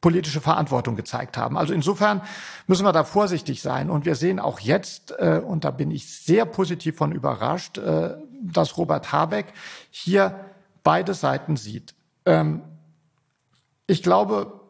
[0.00, 1.56] politische Verantwortung gezeigt haben.
[1.56, 2.22] Also insofern
[2.66, 3.88] müssen wir da vorsichtig sein.
[3.88, 8.16] Und wir sehen auch jetzt, äh, und da bin ich sehr positiv von überrascht, äh,
[8.42, 9.52] dass Robert Habeck
[9.90, 10.51] hier
[10.82, 11.94] beide Seiten sieht.
[12.24, 12.62] Ähm,
[13.86, 14.60] ich glaube,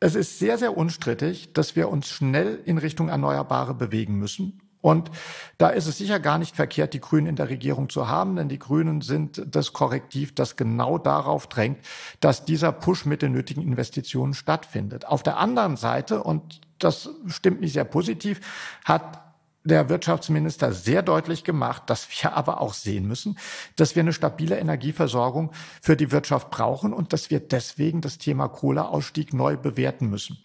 [0.00, 4.60] es ist sehr, sehr unstrittig, dass wir uns schnell in Richtung Erneuerbare bewegen müssen.
[4.80, 5.12] Und
[5.58, 8.48] da ist es sicher gar nicht verkehrt, die Grünen in der Regierung zu haben, denn
[8.48, 11.78] die Grünen sind das Korrektiv, das genau darauf drängt,
[12.18, 15.06] dass dieser Push mit den nötigen Investitionen stattfindet.
[15.06, 18.40] Auf der anderen Seite, und das stimmt mich sehr positiv,
[18.84, 19.22] hat
[19.64, 23.38] der Wirtschaftsminister sehr deutlich gemacht, dass wir aber auch sehen müssen,
[23.76, 28.48] dass wir eine stabile Energieversorgung für die Wirtschaft brauchen und dass wir deswegen das Thema
[28.48, 30.38] Kohleausstieg neu bewerten müssen.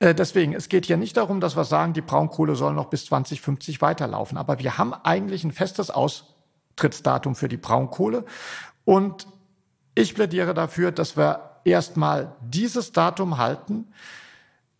[0.00, 3.06] Äh, deswegen, es geht hier nicht darum, dass wir sagen, die Braunkohle soll noch bis
[3.06, 4.36] 2050 weiterlaufen.
[4.36, 8.24] Aber wir haben eigentlich ein festes Austrittsdatum für die Braunkohle.
[8.84, 9.28] Und
[9.94, 13.86] ich plädiere dafür, dass wir erstmal dieses Datum halten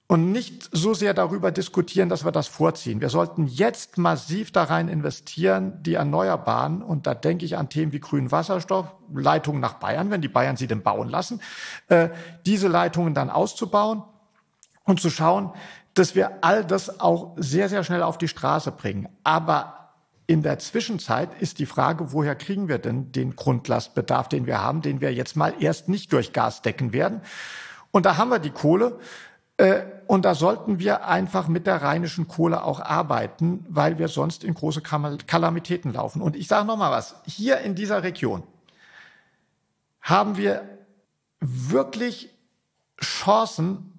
[0.09, 3.01] und nicht so sehr darüber diskutieren, dass wir das vorziehen.
[3.01, 7.92] Wir sollten jetzt massiv da rein investieren, die Erneuerbaren, und da denke ich an Themen
[7.92, 11.40] wie grünen Wasserstoff, Leitungen nach Bayern, wenn die Bayern sie denn bauen lassen,
[11.88, 12.11] äh,
[12.45, 14.05] diese Leitungen dann auszubauen
[14.85, 15.53] und zu schauen,
[15.95, 19.09] dass wir all das auch sehr, sehr schnell auf die Straße bringen.
[19.25, 19.77] Aber
[20.29, 24.83] in der Zwischenzeit ist die Frage, woher kriegen wir denn den Grundlastbedarf, den wir haben,
[24.83, 27.23] den wir jetzt mal erst nicht durch Gas decken werden.
[27.92, 28.99] Und da haben wir die Kohle.
[29.57, 34.45] Äh, und da sollten wir einfach mit der rheinischen Kohle auch arbeiten, weil wir sonst
[34.45, 36.23] in große Kalamitäten laufen.
[36.23, 38.42] Und ich sage noch mal was: Hier in dieser Region
[40.01, 40.62] haben wir
[41.40, 42.31] wirklich
[43.01, 43.92] Chancen,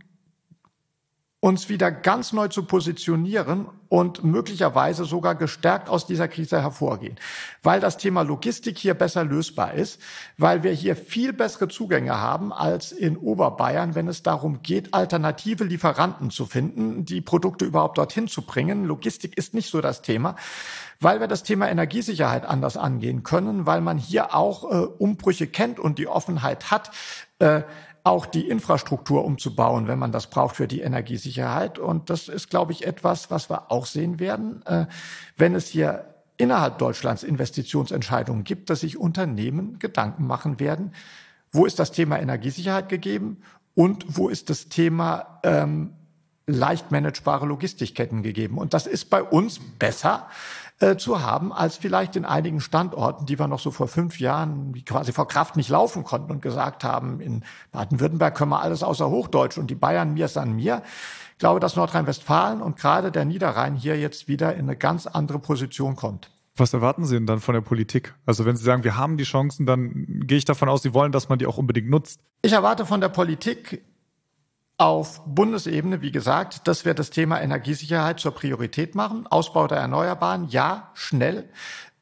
[1.39, 7.17] uns wieder ganz neu zu positionieren und möglicherweise sogar gestärkt aus dieser Krise hervorgehen.
[7.63, 10.01] Weil das Thema Logistik hier besser lösbar ist,
[10.37, 15.63] weil wir hier viel bessere Zugänge haben als in Oberbayern, wenn es darum geht, alternative
[15.63, 18.85] Lieferanten zu finden, die Produkte überhaupt dorthin zu bringen.
[18.85, 20.35] Logistik ist nicht so das Thema
[20.99, 25.79] weil wir das Thema Energiesicherheit anders angehen können, weil man hier auch äh, Umbrüche kennt
[25.79, 26.91] und die Offenheit hat,
[27.39, 27.61] äh,
[28.07, 31.77] auch die Infrastruktur umzubauen, wenn man das braucht für die Energiesicherheit.
[31.77, 34.85] Und das ist, glaube ich, etwas, was wir auch sehen werden, äh,
[35.35, 36.05] wenn es hier
[36.37, 40.93] innerhalb Deutschlands Investitionsentscheidungen gibt, dass sich Unternehmen Gedanken machen werden,
[41.51, 43.41] wo ist das Thema Energiesicherheit gegeben
[43.75, 45.93] und wo ist das Thema ähm,
[46.45, 48.57] leicht managebare Logistikketten gegeben.
[48.57, 50.27] Und das ist bei uns besser,
[50.79, 54.73] äh, zu haben, als vielleicht in einigen Standorten, die wir noch so vor fünf Jahren
[54.85, 59.09] quasi vor Kraft nicht laufen konnten und gesagt haben, in Baden-Württemberg können wir alles außer
[59.09, 60.83] Hochdeutsch und die Bayern mir ist an mir.
[61.33, 65.39] Ich glaube, dass Nordrhein-Westfalen und gerade der Niederrhein hier jetzt wieder in eine ganz andere
[65.39, 66.31] Position kommt.
[66.55, 68.15] Was erwarten Sie denn dann von der Politik?
[68.25, 71.11] Also wenn Sie sagen, wir haben die Chancen, dann gehe ich davon aus, Sie wollen,
[71.11, 72.19] dass man die auch unbedingt nutzt.
[72.41, 73.83] Ich erwarte von der Politik
[74.77, 79.25] auf Bundesebene, wie gesagt, dass wir das Thema Energiesicherheit zur Priorität machen.
[79.27, 81.49] Ausbau der Erneuerbaren, ja, schnell.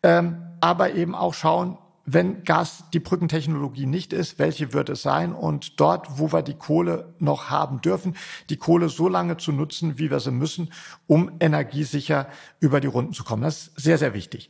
[0.04, 5.34] Ähm, aber eben auch schauen, wenn Gas die Brückentechnologie nicht ist, welche wird es sein?
[5.34, 8.16] Und dort, wo wir die Kohle noch haben dürfen,
[8.50, 10.72] die Kohle so lange zu nutzen, wie wir sie müssen,
[11.08, 12.28] um energiesicher
[12.60, 13.42] über die Runden zu kommen.
[13.42, 14.50] Das ist sehr, sehr wichtig.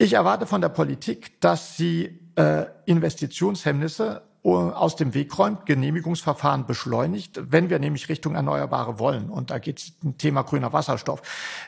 [0.00, 7.40] Ich erwarte von der Politik, dass sie äh, Investitionshemmnisse aus dem Weg räumt, Genehmigungsverfahren beschleunigt,
[7.50, 9.28] wenn wir nämlich Richtung Erneuerbare wollen.
[9.28, 11.20] Und da geht es um Thema grüner Wasserstoff.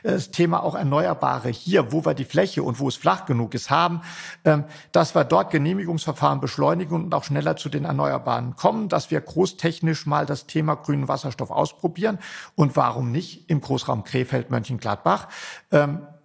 [0.03, 3.69] Das Thema auch Erneuerbare hier, wo wir die Fläche und wo es flach genug ist,
[3.69, 4.01] haben,
[4.45, 4.63] ähm,
[4.93, 10.05] dass wir dort Genehmigungsverfahren beschleunigen und auch schneller zu den Erneuerbaren kommen, dass wir großtechnisch
[10.05, 12.17] mal das Thema grünen Wasserstoff ausprobieren.
[12.55, 15.27] Und warum nicht im Großraum Krefeld, Mönchengladbach?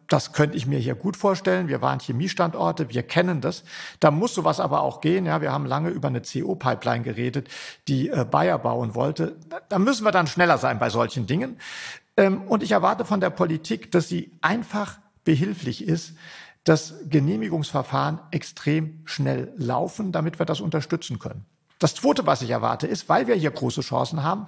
[0.08, 1.68] Das könnte ich mir hier gut vorstellen.
[1.68, 3.64] Wir waren Chemiestandorte, wir kennen das.
[4.00, 5.26] Da muss sowas aber auch gehen.
[5.26, 7.48] Ja, wir haben lange über eine CO-Pipeline geredet,
[7.88, 9.36] die äh, Bayer bauen wollte.
[9.68, 11.58] Da müssen wir dann schneller sein bei solchen Dingen.
[12.16, 16.14] Ähm, und ich erwarte von der Politik, dass sie einfach behilflich ist,
[16.64, 21.44] dass Genehmigungsverfahren extrem schnell laufen, damit wir das unterstützen können.
[21.78, 24.46] Das Zweite, was ich erwarte, ist, weil wir hier große Chancen haben,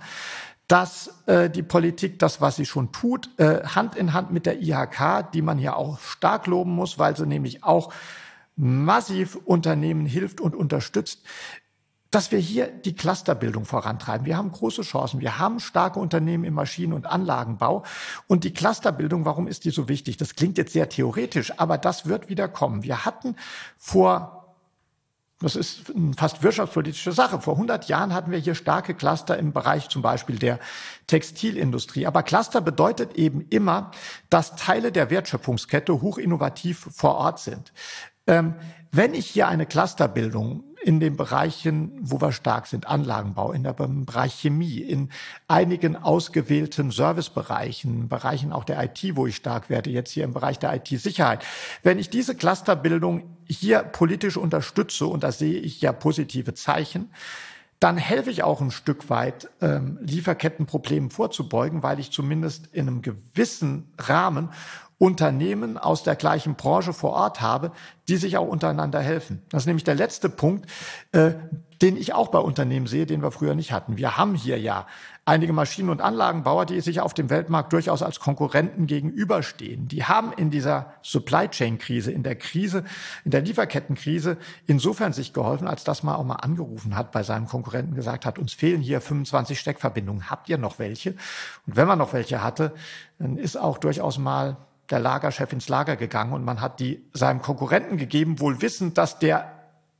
[0.69, 4.61] dass äh, die Politik das, was sie schon tut, äh, Hand in Hand mit der
[4.61, 7.93] IHK, die man hier auch stark loben muss, weil sie nämlich auch
[8.55, 11.23] massiv Unternehmen hilft und unterstützt,
[12.11, 14.27] dass wir hier die Clusterbildung vorantreiben.
[14.27, 15.21] Wir haben große Chancen.
[15.21, 17.85] Wir haben starke Unternehmen im Maschinen- und Anlagenbau.
[18.27, 20.17] Und die Clusterbildung, warum ist die so wichtig?
[20.17, 22.83] Das klingt jetzt sehr theoretisch, aber das wird wieder kommen.
[22.83, 23.37] Wir hatten
[23.77, 24.38] vor
[25.41, 27.41] das ist eine fast wirtschaftspolitische Sache.
[27.41, 30.59] Vor 100 Jahren hatten wir hier starke Cluster im Bereich zum Beispiel der
[31.07, 32.07] Textilindustrie.
[32.07, 33.93] Aber Cluster bedeutet eben immer,
[34.31, 37.73] dass Teile der Wertschöpfungskette hochinnovativ vor Ort sind.
[38.27, 38.57] Ähm,
[38.91, 43.73] wenn ich hier eine Clusterbildung in den Bereichen, wo wir stark sind, Anlagenbau, in der,
[43.73, 45.11] Bereich Chemie, in
[45.47, 50.59] einigen ausgewählten Servicebereichen, Bereichen auch der IT, wo ich stark werde, jetzt hier im Bereich
[50.59, 51.45] der IT-Sicherheit.
[51.83, 57.11] Wenn ich diese Clusterbildung hier politisch unterstütze, und da sehe ich ja positive Zeichen,
[57.81, 63.03] dann helfe ich auch ein Stück weit, ähm, Lieferkettenproblemen vorzubeugen, weil ich zumindest in einem
[63.03, 64.51] gewissen Rahmen
[64.99, 67.71] Unternehmen aus der gleichen Branche vor Ort habe,
[68.09, 69.43] die sich auch untereinander helfen.
[69.49, 70.69] Das ist nämlich der letzte Punkt,
[71.13, 71.35] äh,
[71.81, 73.97] den ich auch bei Unternehmen sehe, den wir früher nicht hatten.
[73.97, 74.87] Wir haben hier ja
[75.25, 79.87] einige Maschinen- und Anlagenbauer, die sich auf dem Weltmarkt durchaus als Konkurrenten gegenüberstehen.
[79.87, 82.85] Die haben in dieser Supply Chain Krise, in der Krise,
[83.25, 87.47] in der Lieferkettenkrise insofern sich geholfen, als dass man auch mal angerufen hat bei seinem
[87.47, 90.31] Konkurrenten, gesagt hat, uns fehlen hier 25 Steckverbindungen.
[90.31, 91.11] Habt ihr noch welche?
[91.67, 92.73] Und wenn man noch welche hatte,
[93.19, 94.57] dann ist auch durchaus mal
[94.91, 99.19] der Lagerchef ins Lager gegangen und man hat die seinem Konkurrenten gegeben, wohl wissend, dass
[99.19, 99.58] der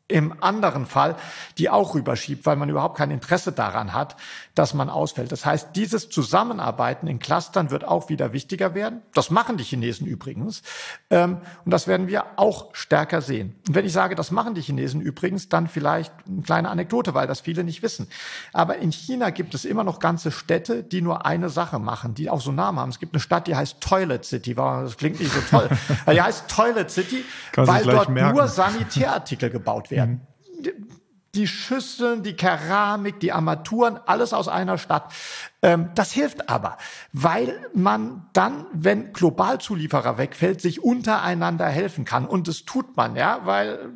[0.09, 1.17] im anderen Fall
[1.59, 4.17] die auch rüberschiebt, weil man überhaupt kein Interesse daran hat,
[4.55, 5.31] dass man ausfällt.
[5.33, 9.03] Das heißt, dieses Zusammenarbeiten in Clustern wird auch wieder wichtiger werden.
[9.13, 10.63] Das machen die Chinesen übrigens.
[11.11, 13.55] Ähm, und das werden wir auch stärker sehen.
[13.69, 17.27] Und wenn ich sage, das machen die Chinesen übrigens, dann vielleicht eine kleine Anekdote, weil
[17.27, 18.09] das viele nicht wissen.
[18.53, 22.31] Aber in China gibt es immer noch ganze Städte, die nur eine Sache machen, die
[22.31, 22.91] auch so Namen haben.
[22.91, 24.55] Es gibt eine Stadt, die heißt Toilet City.
[24.55, 25.69] Das klingt nicht so toll.
[26.11, 28.37] die heißt Toilet City, weil dort merken.
[28.37, 30.21] nur Sanitärartikel gebaut werden werden.
[30.63, 30.89] Mhm.
[31.35, 35.13] Die Schüsseln, die Keramik, die Armaturen, alles aus einer Stadt.
[35.61, 36.79] Ähm, das hilft aber,
[37.13, 42.27] weil man dann, wenn Globalzulieferer wegfällt, sich untereinander helfen kann.
[42.27, 43.91] Und das tut man, ja, weil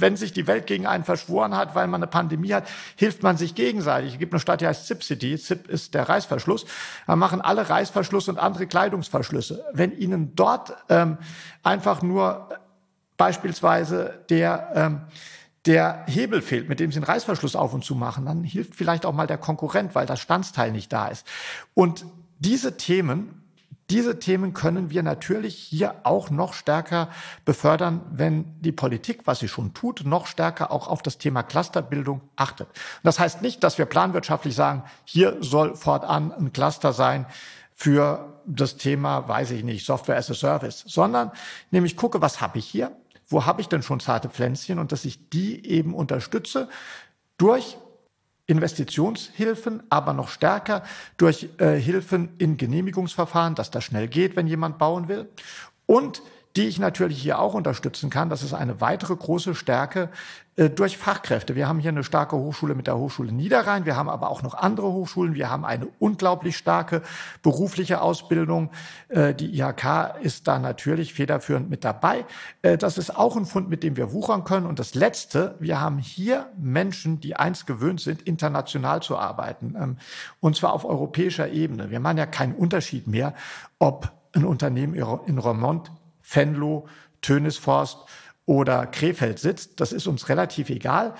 [0.00, 3.36] wenn sich die Welt gegen einen verschworen hat, weil man eine Pandemie hat, hilft man
[3.36, 4.12] sich gegenseitig.
[4.12, 5.36] Es gibt eine Stadt, die heißt Zip City.
[5.36, 6.64] Zip ist der Reißverschluss.
[7.06, 9.64] Da machen alle Reißverschluss und andere Kleidungsverschlüsse.
[9.72, 11.18] Wenn ihnen dort ähm,
[11.64, 12.48] einfach nur
[13.16, 15.00] beispielsweise der ähm,
[15.68, 19.04] der Hebel fehlt, mit dem Sie den Reißverschluss auf und zu machen, dann hilft vielleicht
[19.04, 21.26] auch mal der Konkurrent, weil das Standsteil nicht da ist.
[21.74, 22.06] Und
[22.38, 23.42] diese Themen,
[23.90, 27.10] diese Themen können wir natürlich hier auch noch stärker
[27.44, 32.22] befördern, wenn die Politik, was sie schon tut, noch stärker auch auf das Thema Clusterbildung
[32.34, 32.68] achtet.
[32.68, 37.26] Und das heißt nicht, dass wir planwirtschaftlich sagen, hier soll fortan ein Cluster sein
[37.74, 41.30] für das Thema, weiß ich nicht, Software as a Service, sondern
[41.70, 42.90] nämlich gucke, was habe ich hier?
[43.28, 46.68] Wo habe ich denn schon zarte Pflänzchen und dass ich die eben unterstütze
[47.36, 47.78] durch
[48.46, 50.82] Investitionshilfen, aber noch stärker
[51.18, 55.28] durch äh, Hilfen in Genehmigungsverfahren, dass das schnell geht, wenn jemand bauen will.
[55.84, 56.22] Und
[56.58, 58.30] die ich natürlich hier auch unterstützen kann.
[58.30, 60.08] Das ist eine weitere große Stärke
[60.56, 61.54] äh, durch Fachkräfte.
[61.54, 63.86] Wir haben hier eine starke Hochschule mit der Hochschule Niederrhein.
[63.86, 65.34] Wir haben aber auch noch andere Hochschulen.
[65.34, 67.02] Wir haben eine unglaublich starke
[67.44, 68.70] berufliche Ausbildung.
[69.08, 72.26] Äh, die IHK ist da natürlich federführend mit dabei.
[72.62, 74.66] Äh, das ist auch ein Fund, mit dem wir wuchern können.
[74.66, 79.76] Und das Letzte, wir haben hier Menschen, die einst gewöhnt sind, international zu arbeiten.
[79.80, 79.96] Ähm,
[80.40, 81.90] und zwar auf europäischer Ebene.
[81.90, 83.34] Wir machen ja keinen Unterschied mehr,
[83.78, 85.90] ob ein Unternehmen in Romont
[86.30, 86.86] Venlo,
[87.20, 87.98] Tönisforst
[88.46, 89.80] oder Krefeld sitzt.
[89.80, 91.14] Das ist uns relativ egal.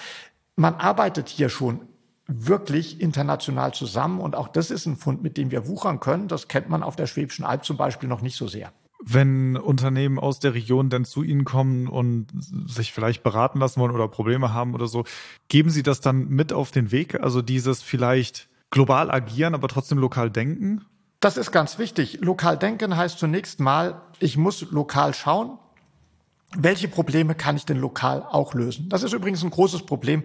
[0.57, 1.83] Man arbeitet hier schon
[2.27, 6.29] wirklich international zusammen und auch das ist ein Fund, mit dem wir wuchern können.
[6.29, 8.73] Das kennt man auf der Schwäbischen Alb zum Beispiel noch nicht so sehr.
[9.03, 12.27] wenn Unternehmen aus der Region dann zu Ihnen kommen und
[12.67, 15.05] sich vielleicht beraten lassen wollen oder Probleme haben oder so,
[15.49, 17.21] geben Sie das dann mit auf den Weg?
[17.21, 20.85] Also dieses vielleicht global agieren, aber trotzdem lokal denken?
[21.21, 22.19] Das ist ganz wichtig.
[22.21, 25.59] Lokal denken heißt zunächst mal, ich muss lokal schauen,
[26.57, 28.89] welche Probleme kann ich denn lokal auch lösen.
[28.89, 30.25] Das ist übrigens ein großes Problem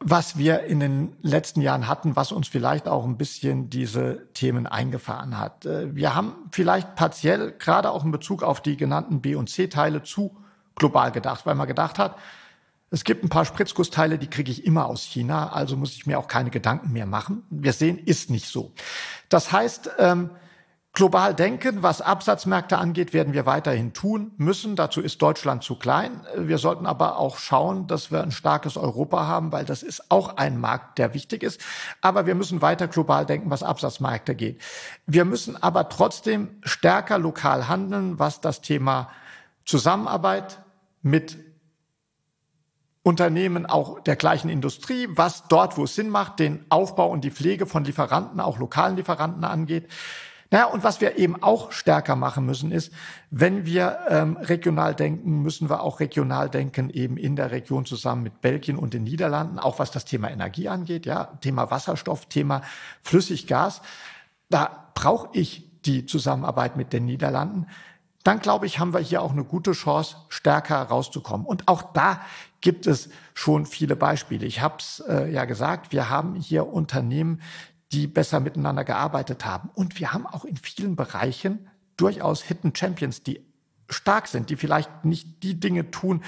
[0.00, 4.66] was wir in den letzten Jahren hatten, was uns vielleicht auch ein bisschen diese Themen
[4.66, 5.66] eingefahren hat.
[5.66, 10.02] Äh, wir haben vielleicht partiell, gerade auch in Bezug auf die genannten B- und C-Teile,
[10.02, 10.36] zu
[10.76, 12.16] global gedacht, weil man gedacht hat,
[12.90, 16.18] es gibt ein paar Spritzgussteile, die kriege ich immer aus China, also muss ich mir
[16.18, 17.42] auch keine Gedanken mehr machen.
[17.50, 18.72] Wir sehen, ist nicht so.
[19.28, 20.30] Das heißt, ähm,
[20.94, 24.74] Global denken, was Absatzmärkte angeht, werden wir weiterhin tun müssen.
[24.74, 26.26] Dazu ist Deutschland zu klein.
[26.34, 30.38] Wir sollten aber auch schauen, dass wir ein starkes Europa haben, weil das ist auch
[30.38, 31.60] ein Markt, der wichtig ist.
[32.00, 34.60] Aber wir müssen weiter global denken, was Absatzmärkte geht.
[35.06, 39.08] Wir müssen aber trotzdem stärker lokal handeln, was das Thema
[39.64, 40.58] Zusammenarbeit
[41.02, 41.47] mit
[43.02, 47.30] Unternehmen auch der gleichen Industrie, was dort, wo es Sinn macht, den Aufbau und die
[47.30, 49.88] Pflege von Lieferanten, auch lokalen Lieferanten angeht.
[50.50, 52.90] Naja, und was wir eben auch stärker machen müssen, ist,
[53.30, 58.22] wenn wir ähm, regional denken, müssen wir auch regional denken, eben in der Region zusammen
[58.22, 62.62] mit Belgien und den Niederlanden, auch was das Thema Energie angeht, ja, Thema Wasserstoff, Thema
[63.02, 63.82] Flüssiggas.
[64.48, 67.66] Da brauche ich die Zusammenarbeit mit den Niederlanden.
[68.24, 71.46] Dann glaube ich, haben wir hier auch eine gute Chance, stärker rauszukommen.
[71.46, 72.20] Und auch da
[72.60, 74.46] gibt es schon viele Beispiele.
[74.46, 77.40] Ich habe es äh, ja gesagt, wir haben hier Unternehmen,
[77.92, 79.70] die besser miteinander gearbeitet haben.
[79.74, 83.40] Und wir haben auch in vielen Bereichen durchaus Hidden Champions, die
[83.88, 86.22] stark sind, die vielleicht nicht die Dinge tun,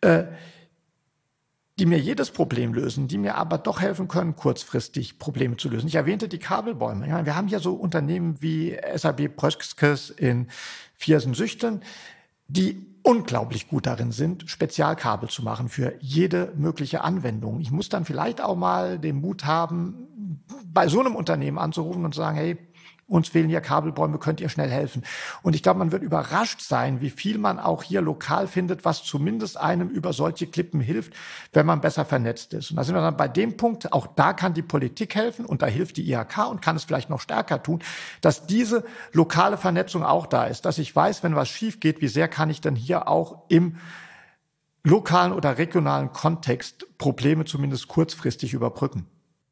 [0.00, 0.24] äh,
[1.78, 5.86] die mir jedes Problem lösen, die mir aber doch helfen können, kurzfristig Probleme zu lösen.
[5.86, 7.08] Ich erwähnte die Kabelbäume.
[7.08, 10.48] Ja, wir haben hier so Unternehmen wie SAB Pröskes in
[10.96, 11.82] Viersen-Süchten,
[12.48, 17.58] die unglaublich gut darin sind, Spezialkabel zu machen für jede mögliche Anwendung.
[17.58, 22.14] Ich muss dann vielleicht auch mal den Mut haben, bei so einem Unternehmen anzurufen und
[22.14, 22.58] sagen, hey,
[23.08, 25.02] uns fehlen hier Kabelbäume, könnt ihr schnell helfen.
[25.42, 29.02] Und ich glaube, man wird überrascht sein, wie viel man auch hier lokal findet, was
[29.02, 31.14] zumindest einem über solche Klippen hilft,
[31.52, 32.70] wenn man besser vernetzt ist.
[32.70, 35.62] Und da sind wir dann bei dem Punkt, auch da kann die Politik helfen und
[35.62, 37.80] da hilft die IHK und kann es vielleicht noch stärker tun,
[38.20, 42.08] dass diese lokale Vernetzung auch da ist, dass ich weiß, wenn was schief geht, wie
[42.08, 43.78] sehr kann ich denn hier auch im
[44.84, 49.06] lokalen oder regionalen Kontext Probleme zumindest kurzfristig überbrücken.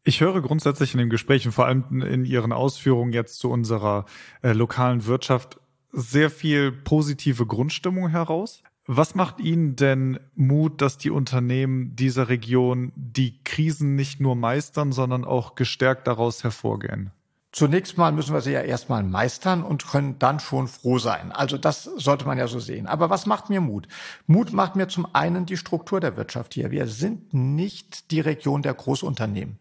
[0.08, 4.04] Ich höre grundsätzlich in dem Gespräch und vor allem in Ihren Ausführungen jetzt zu unserer
[4.40, 5.58] äh, lokalen Wirtschaft
[5.90, 8.62] sehr viel positive Grundstimmung heraus.
[8.86, 14.92] Was macht Ihnen denn Mut, dass die Unternehmen dieser Region die Krisen nicht nur meistern,
[14.92, 17.10] sondern auch gestärkt daraus hervorgehen?
[17.50, 21.32] Zunächst mal müssen wir sie ja erstmal meistern und können dann schon froh sein.
[21.32, 22.86] Also das sollte man ja so sehen.
[22.86, 23.88] Aber was macht mir Mut?
[24.28, 26.70] Mut macht mir zum einen die Struktur der Wirtschaft hier.
[26.70, 29.58] Wir sind nicht die Region der Großunternehmen.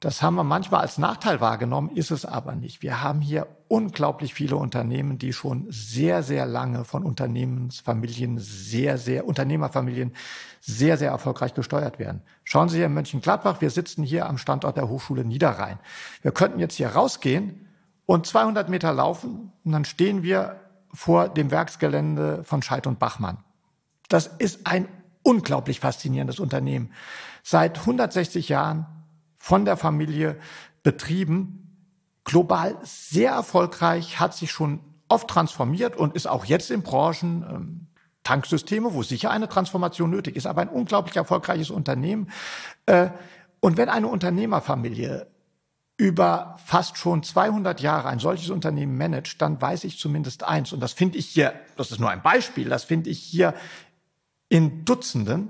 [0.00, 2.80] Das haben wir manchmal als Nachteil wahrgenommen, ist es aber nicht.
[2.80, 9.26] Wir haben hier unglaublich viele Unternehmen, die schon sehr, sehr lange von Unternehmensfamilien, sehr, sehr,
[9.26, 10.14] Unternehmerfamilien
[10.62, 12.22] sehr, sehr erfolgreich gesteuert werden.
[12.44, 15.78] Schauen Sie hier in Mönchengladbach, wir sitzen hier am Standort der Hochschule Niederrhein.
[16.22, 17.68] Wir könnten jetzt hier rausgehen
[18.06, 20.60] und 200 Meter laufen und dann stehen wir
[20.94, 23.44] vor dem Werksgelände von Scheid und Bachmann.
[24.08, 24.88] Das ist ein
[25.22, 26.90] unglaublich faszinierendes Unternehmen.
[27.42, 28.86] Seit 160 Jahren
[29.40, 30.38] von der Familie
[30.82, 31.76] betrieben,
[32.24, 37.86] global sehr erfolgreich, hat sich schon oft transformiert und ist auch jetzt in Branchen, ähm,
[38.22, 42.30] Tanksysteme, wo sicher eine Transformation nötig ist, aber ein unglaublich erfolgreiches Unternehmen.
[42.84, 43.08] Äh,
[43.60, 45.26] und wenn eine Unternehmerfamilie
[45.96, 50.72] über fast schon 200 Jahre ein solches Unternehmen managt, dann weiß ich zumindest eins.
[50.74, 53.54] Und das finde ich hier, das ist nur ein Beispiel, das finde ich hier
[54.50, 55.48] in Dutzenden,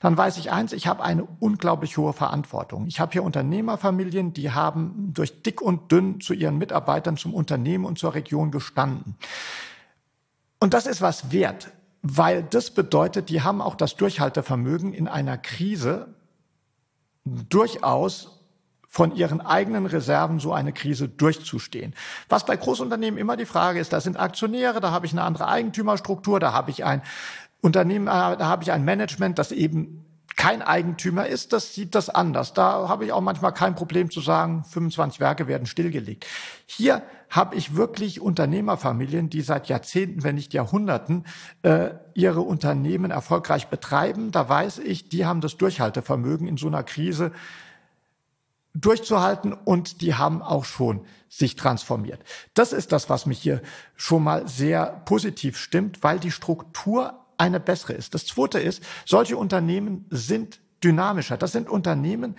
[0.00, 2.86] dann weiß ich eins, ich habe eine unglaublich hohe Verantwortung.
[2.88, 7.84] Ich habe hier Unternehmerfamilien, die haben durch dick und dünn zu ihren Mitarbeitern, zum Unternehmen
[7.84, 9.14] und zur Region gestanden.
[10.58, 11.70] Und das ist was wert,
[12.02, 16.08] weil das bedeutet, die haben auch das Durchhaltevermögen in einer Krise
[17.24, 18.40] durchaus
[18.88, 21.94] von ihren eigenen Reserven so eine Krise durchzustehen.
[22.28, 25.46] Was bei Großunternehmen immer die Frage ist, da sind Aktionäre, da habe ich eine andere
[25.46, 27.00] Eigentümerstruktur, da habe ich ein
[27.60, 30.04] Unternehmen, äh, da habe ich ein Management, das eben
[30.40, 32.54] kein Eigentümer ist, das sieht das anders.
[32.54, 36.26] Da habe ich auch manchmal kein Problem zu sagen, 25 Werke werden stillgelegt.
[36.64, 41.26] Hier habe ich wirklich Unternehmerfamilien, die seit Jahrzehnten, wenn nicht Jahrhunderten,
[41.60, 44.30] äh, ihre Unternehmen erfolgreich betreiben.
[44.30, 47.32] Da weiß ich, die haben das Durchhaltevermögen in so einer Krise
[48.72, 52.20] durchzuhalten und die haben auch schon sich transformiert.
[52.54, 53.60] Das ist das, was mich hier
[53.94, 58.14] schon mal sehr positiv stimmt, weil die Struktur eine bessere ist.
[58.14, 61.36] Das zweite ist, solche Unternehmen sind dynamischer.
[61.36, 62.36] Das sind Unternehmen,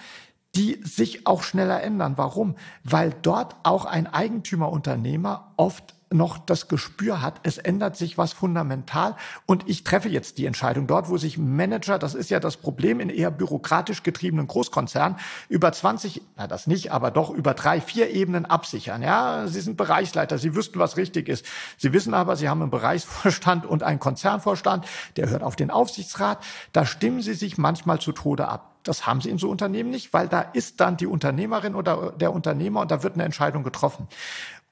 [0.55, 2.13] die sich auch schneller ändern.
[2.17, 2.55] Warum?
[2.83, 9.15] Weil dort auch ein Eigentümerunternehmer oft noch das Gespür hat, es ändert sich was fundamental
[9.45, 10.87] und ich treffe jetzt die Entscheidung.
[10.87, 15.17] Dort, wo sich Manager, das ist ja das Problem in eher bürokratisch getriebenen Großkonzernen,
[15.49, 19.01] über 20, na das nicht, aber doch über drei, vier Ebenen absichern.
[19.01, 21.45] Ja, Sie sind Bereichsleiter, Sie wüssten, was richtig ist.
[21.77, 24.85] Sie wissen aber, Sie haben einen Bereichsvorstand und einen Konzernvorstand,
[25.15, 26.43] der hört auf den Aufsichtsrat.
[26.73, 28.71] Da stimmen Sie sich manchmal zu Tode ab.
[28.83, 32.33] Das haben sie in so Unternehmen nicht, weil da ist dann die Unternehmerin oder der
[32.33, 34.07] Unternehmer und da wird eine Entscheidung getroffen.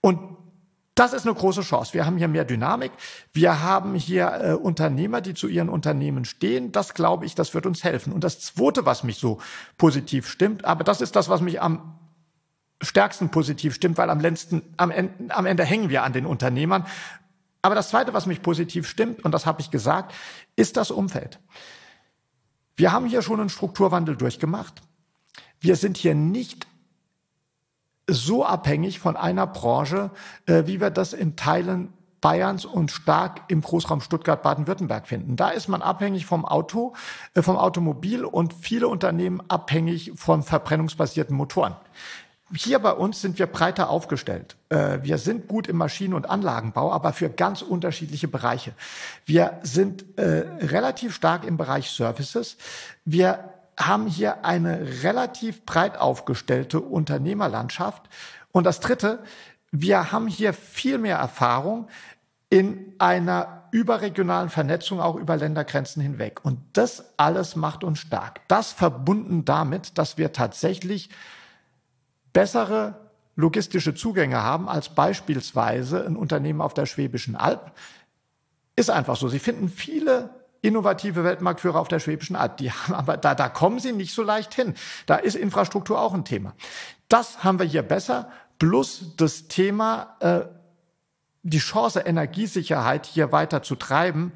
[0.01, 0.19] Und
[0.99, 1.93] das ist eine große Chance.
[1.93, 2.91] Wir haben hier mehr Dynamik.
[3.31, 6.73] Wir haben hier äh, Unternehmer, die zu ihren Unternehmen stehen.
[6.73, 8.11] Das glaube ich, das wird uns helfen.
[8.11, 9.39] Und das Zweite, was mich so
[9.77, 11.97] positiv stimmt, aber das ist das, was mich am
[12.81, 16.85] stärksten positiv stimmt, weil am, letzten, am, Ende, am Ende hängen wir an den Unternehmern.
[17.61, 20.13] Aber das Zweite, was mich positiv stimmt, und das habe ich gesagt,
[20.57, 21.39] ist das Umfeld.
[22.75, 24.81] Wir haben hier schon einen Strukturwandel durchgemacht.
[25.61, 26.67] Wir sind hier nicht
[28.09, 30.11] so abhängig von einer Branche,
[30.45, 35.37] äh, wie wir das in Teilen Bayerns und stark im Großraum Stuttgart Baden-Württemberg finden.
[35.37, 36.93] Da ist man abhängig vom Auto,
[37.33, 41.75] äh, vom Automobil und viele Unternehmen abhängig von verbrennungsbasierten Motoren.
[42.53, 44.57] Hier bei uns sind wir breiter aufgestellt.
[44.69, 48.73] Äh, wir sind gut im Maschinen- und Anlagenbau, aber für ganz unterschiedliche Bereiche.
[49.25, 52.57] Wir sind relativ stark im Bereich Services.
[53.05, 58.09] Wir haben hier eine relativ breit aufgestellte Unternehmerlandschaft.
[58.51, 59.23] Und das Dritte,
[59.71, 61.87] wir haben hier viel mehr Erfahrung
[62.49, 66.43] in einer überregionalen Vernetzung auch über Ländergrenzen hinweg.
[66.43, 68.41] Und das alles macht uns stark.
[68.47, 71.09] Das verbunden damit, dass wir tatsächlich
[72.33, 72.95] bessere
[73.35, 77.71] logistische Zugänge haben als beispielsweise ein Unternehmen auf der Schwäbischen Alb.
[78.75, 79.29] Ist einfach so.
[79.29, 82.57] Sie finden viele innovative Weltmarktführer auf der Schwäbischen Alb.
[82.57, 84.73] Die haben aber da, da kommen sie nicht so leicht hin.
[85.05, 86.53] Da ist Infrastruktur auch ein Thema.
[87.07, 88.29] Das haben wir hier besser.
[88.59, 90.41] Plus das Thema, äh,
[91.43, 94.33] die Chance, Energiesicherheit hier weiter zu treiben.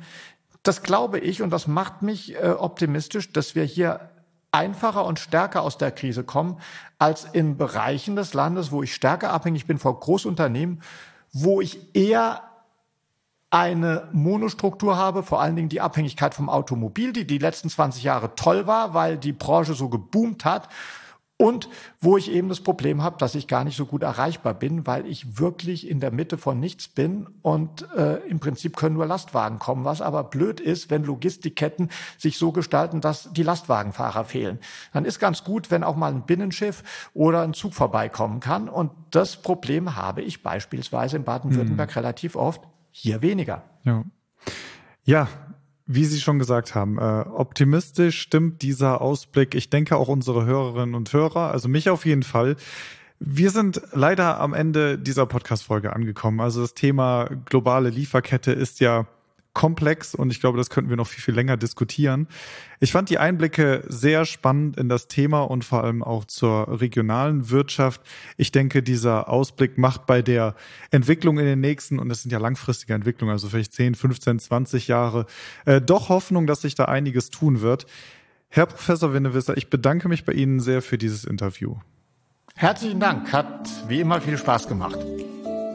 [0.63, 4.09] Das glaube ich und das macht mich äh, optimistisch, dass wir hier
[4.51, 6.59] einfacher und stärker aus der Krise kommen,
[6.99, 10.81] als in Bereichen des Landes, wo ich stärker abhängig bin von Großunternehmen,
[11.33, 12.43] wo ich eher
[13.53, 18.33] eine Monostruktur habe, vor allen Dingen die Abhängigkeit vom Automobil, die die letzten 20 Jahre
[18.33, 20.69] toll war, weil die Branche so geboomt hat.
[21.37, 21.67] Und
[21.99, 25.05] wo ich eben das Problem habe, dass ich gar nicht so gut erreichbar bin, weil
[25.05, 29.59] ich wirklich in der Mitte von nichts bin und äh, im Prinzip können nur Lastwagen
[29.59, 34.59] kommen, was aber blöd ist, wenn Logistikketten sich so gestalten, dass die Lastwagenfahrer fehlen.
[34.93, 38.69] Dann ist ganz gut, wenn auch mal ein Binnenschiff oder ein Zug vorbeikommen kann.
[38.69, 42.01] Und das Problem habe ich beispielsweise in Baden-Württemberg hm.
[42.01, 42.61] relativ oft
[42.93, 43.63] hier weniger.
[43.83, 44.05] Ja.
[45.03, 45.27] Ja,
[45.85, 49.55] wie Sie schon gesagt haben, äh, optimistisch stimmt dieser Ausblick.
[49.55, 52.55] Ich denke auch unsere Hörerinnen und Hörer, also mich auf jeden Fall.
[53.19, 56.39] Wir sind leider am Ende dieser Podcast-Folge angekommen.
[56.39, 59.07] Also das Thema globale Lieferkette ist ja
[59.53, 62.27] komplex und ich glaube, das könnten wir noch viel, viel länger diskutieren.
[62.79, 67.49] Ich fand die Einblicke sehr spannend in das Thema und vor allem auch zur regionalen
[67.49, 68.01] Wirtschaft.
[68.37, 70.55] Ich denke, dieser Ausblick macht bei der
[70.91, 74.87] Entwicklung in den nächsten, und das sind ja langfristige Entwicklungen, also vielleicht 10, 15, 20
[74.87, 75.27] Jahre,
[75.65, 77.85] äh, doch Hoffnung, dass sich da einiges tun wird.
[78.49, 81.77] Herr Professor Winnewisser, ich bedanke mich bei Ihnen sehr für dieses Interview.
[82.55, 84.99] Herzlichen Dank, hat wie immer viel Spaß gemacht.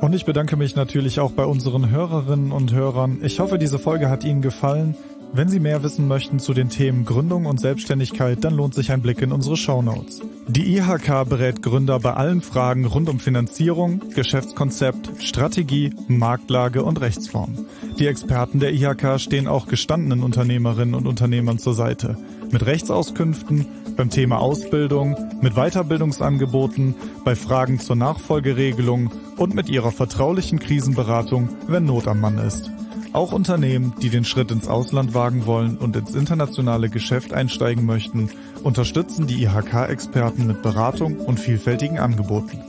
[0.00, 3.18] Und ich bedanke mich natürlich auch bei unseren Hörerinnen und Hörern.
[3.22, 4.94] Ich hoffe, diese Folge hat Ihnen gefallen.
[5.32, 9.02] Wenn Sie mehr wissen möchten zu den Themen Gründung und Selbstständigkeit, dann lohnt sich ein
[9.02, 10.22] Blick in unsere Shownotes.
[10.46, 17.66] Die IHK berät Gründer bei allen Fragen rund um Finanzierung, Geschäftskonzept, Strategie, Marktlage und Rechtsform.
[17.98, 22.16] Die Experten der IHK stehen auch gestandenen Unternehmerinnen und Unternehmern zur Seite.
[22.50, 26.94] Mit Rechtsauskünften, beim Thema Ausbildung, mit Weiterbildungsangeboten,
[27.24, 32.70] bei Fragen zur Nachfolgeregelung und mit ihrer vertraulichen Krisenberatung, wenn Not am Mann ist.
[33.12, 38.30] Auch Unternehmen, die den Schritt ins Ausland wagen wollen und ins internationale Geschäft einsteigen möchten,
[38.62, 42.62] unterstützen die IHK-Experten mit Beratung und vielfältigen Angeboten.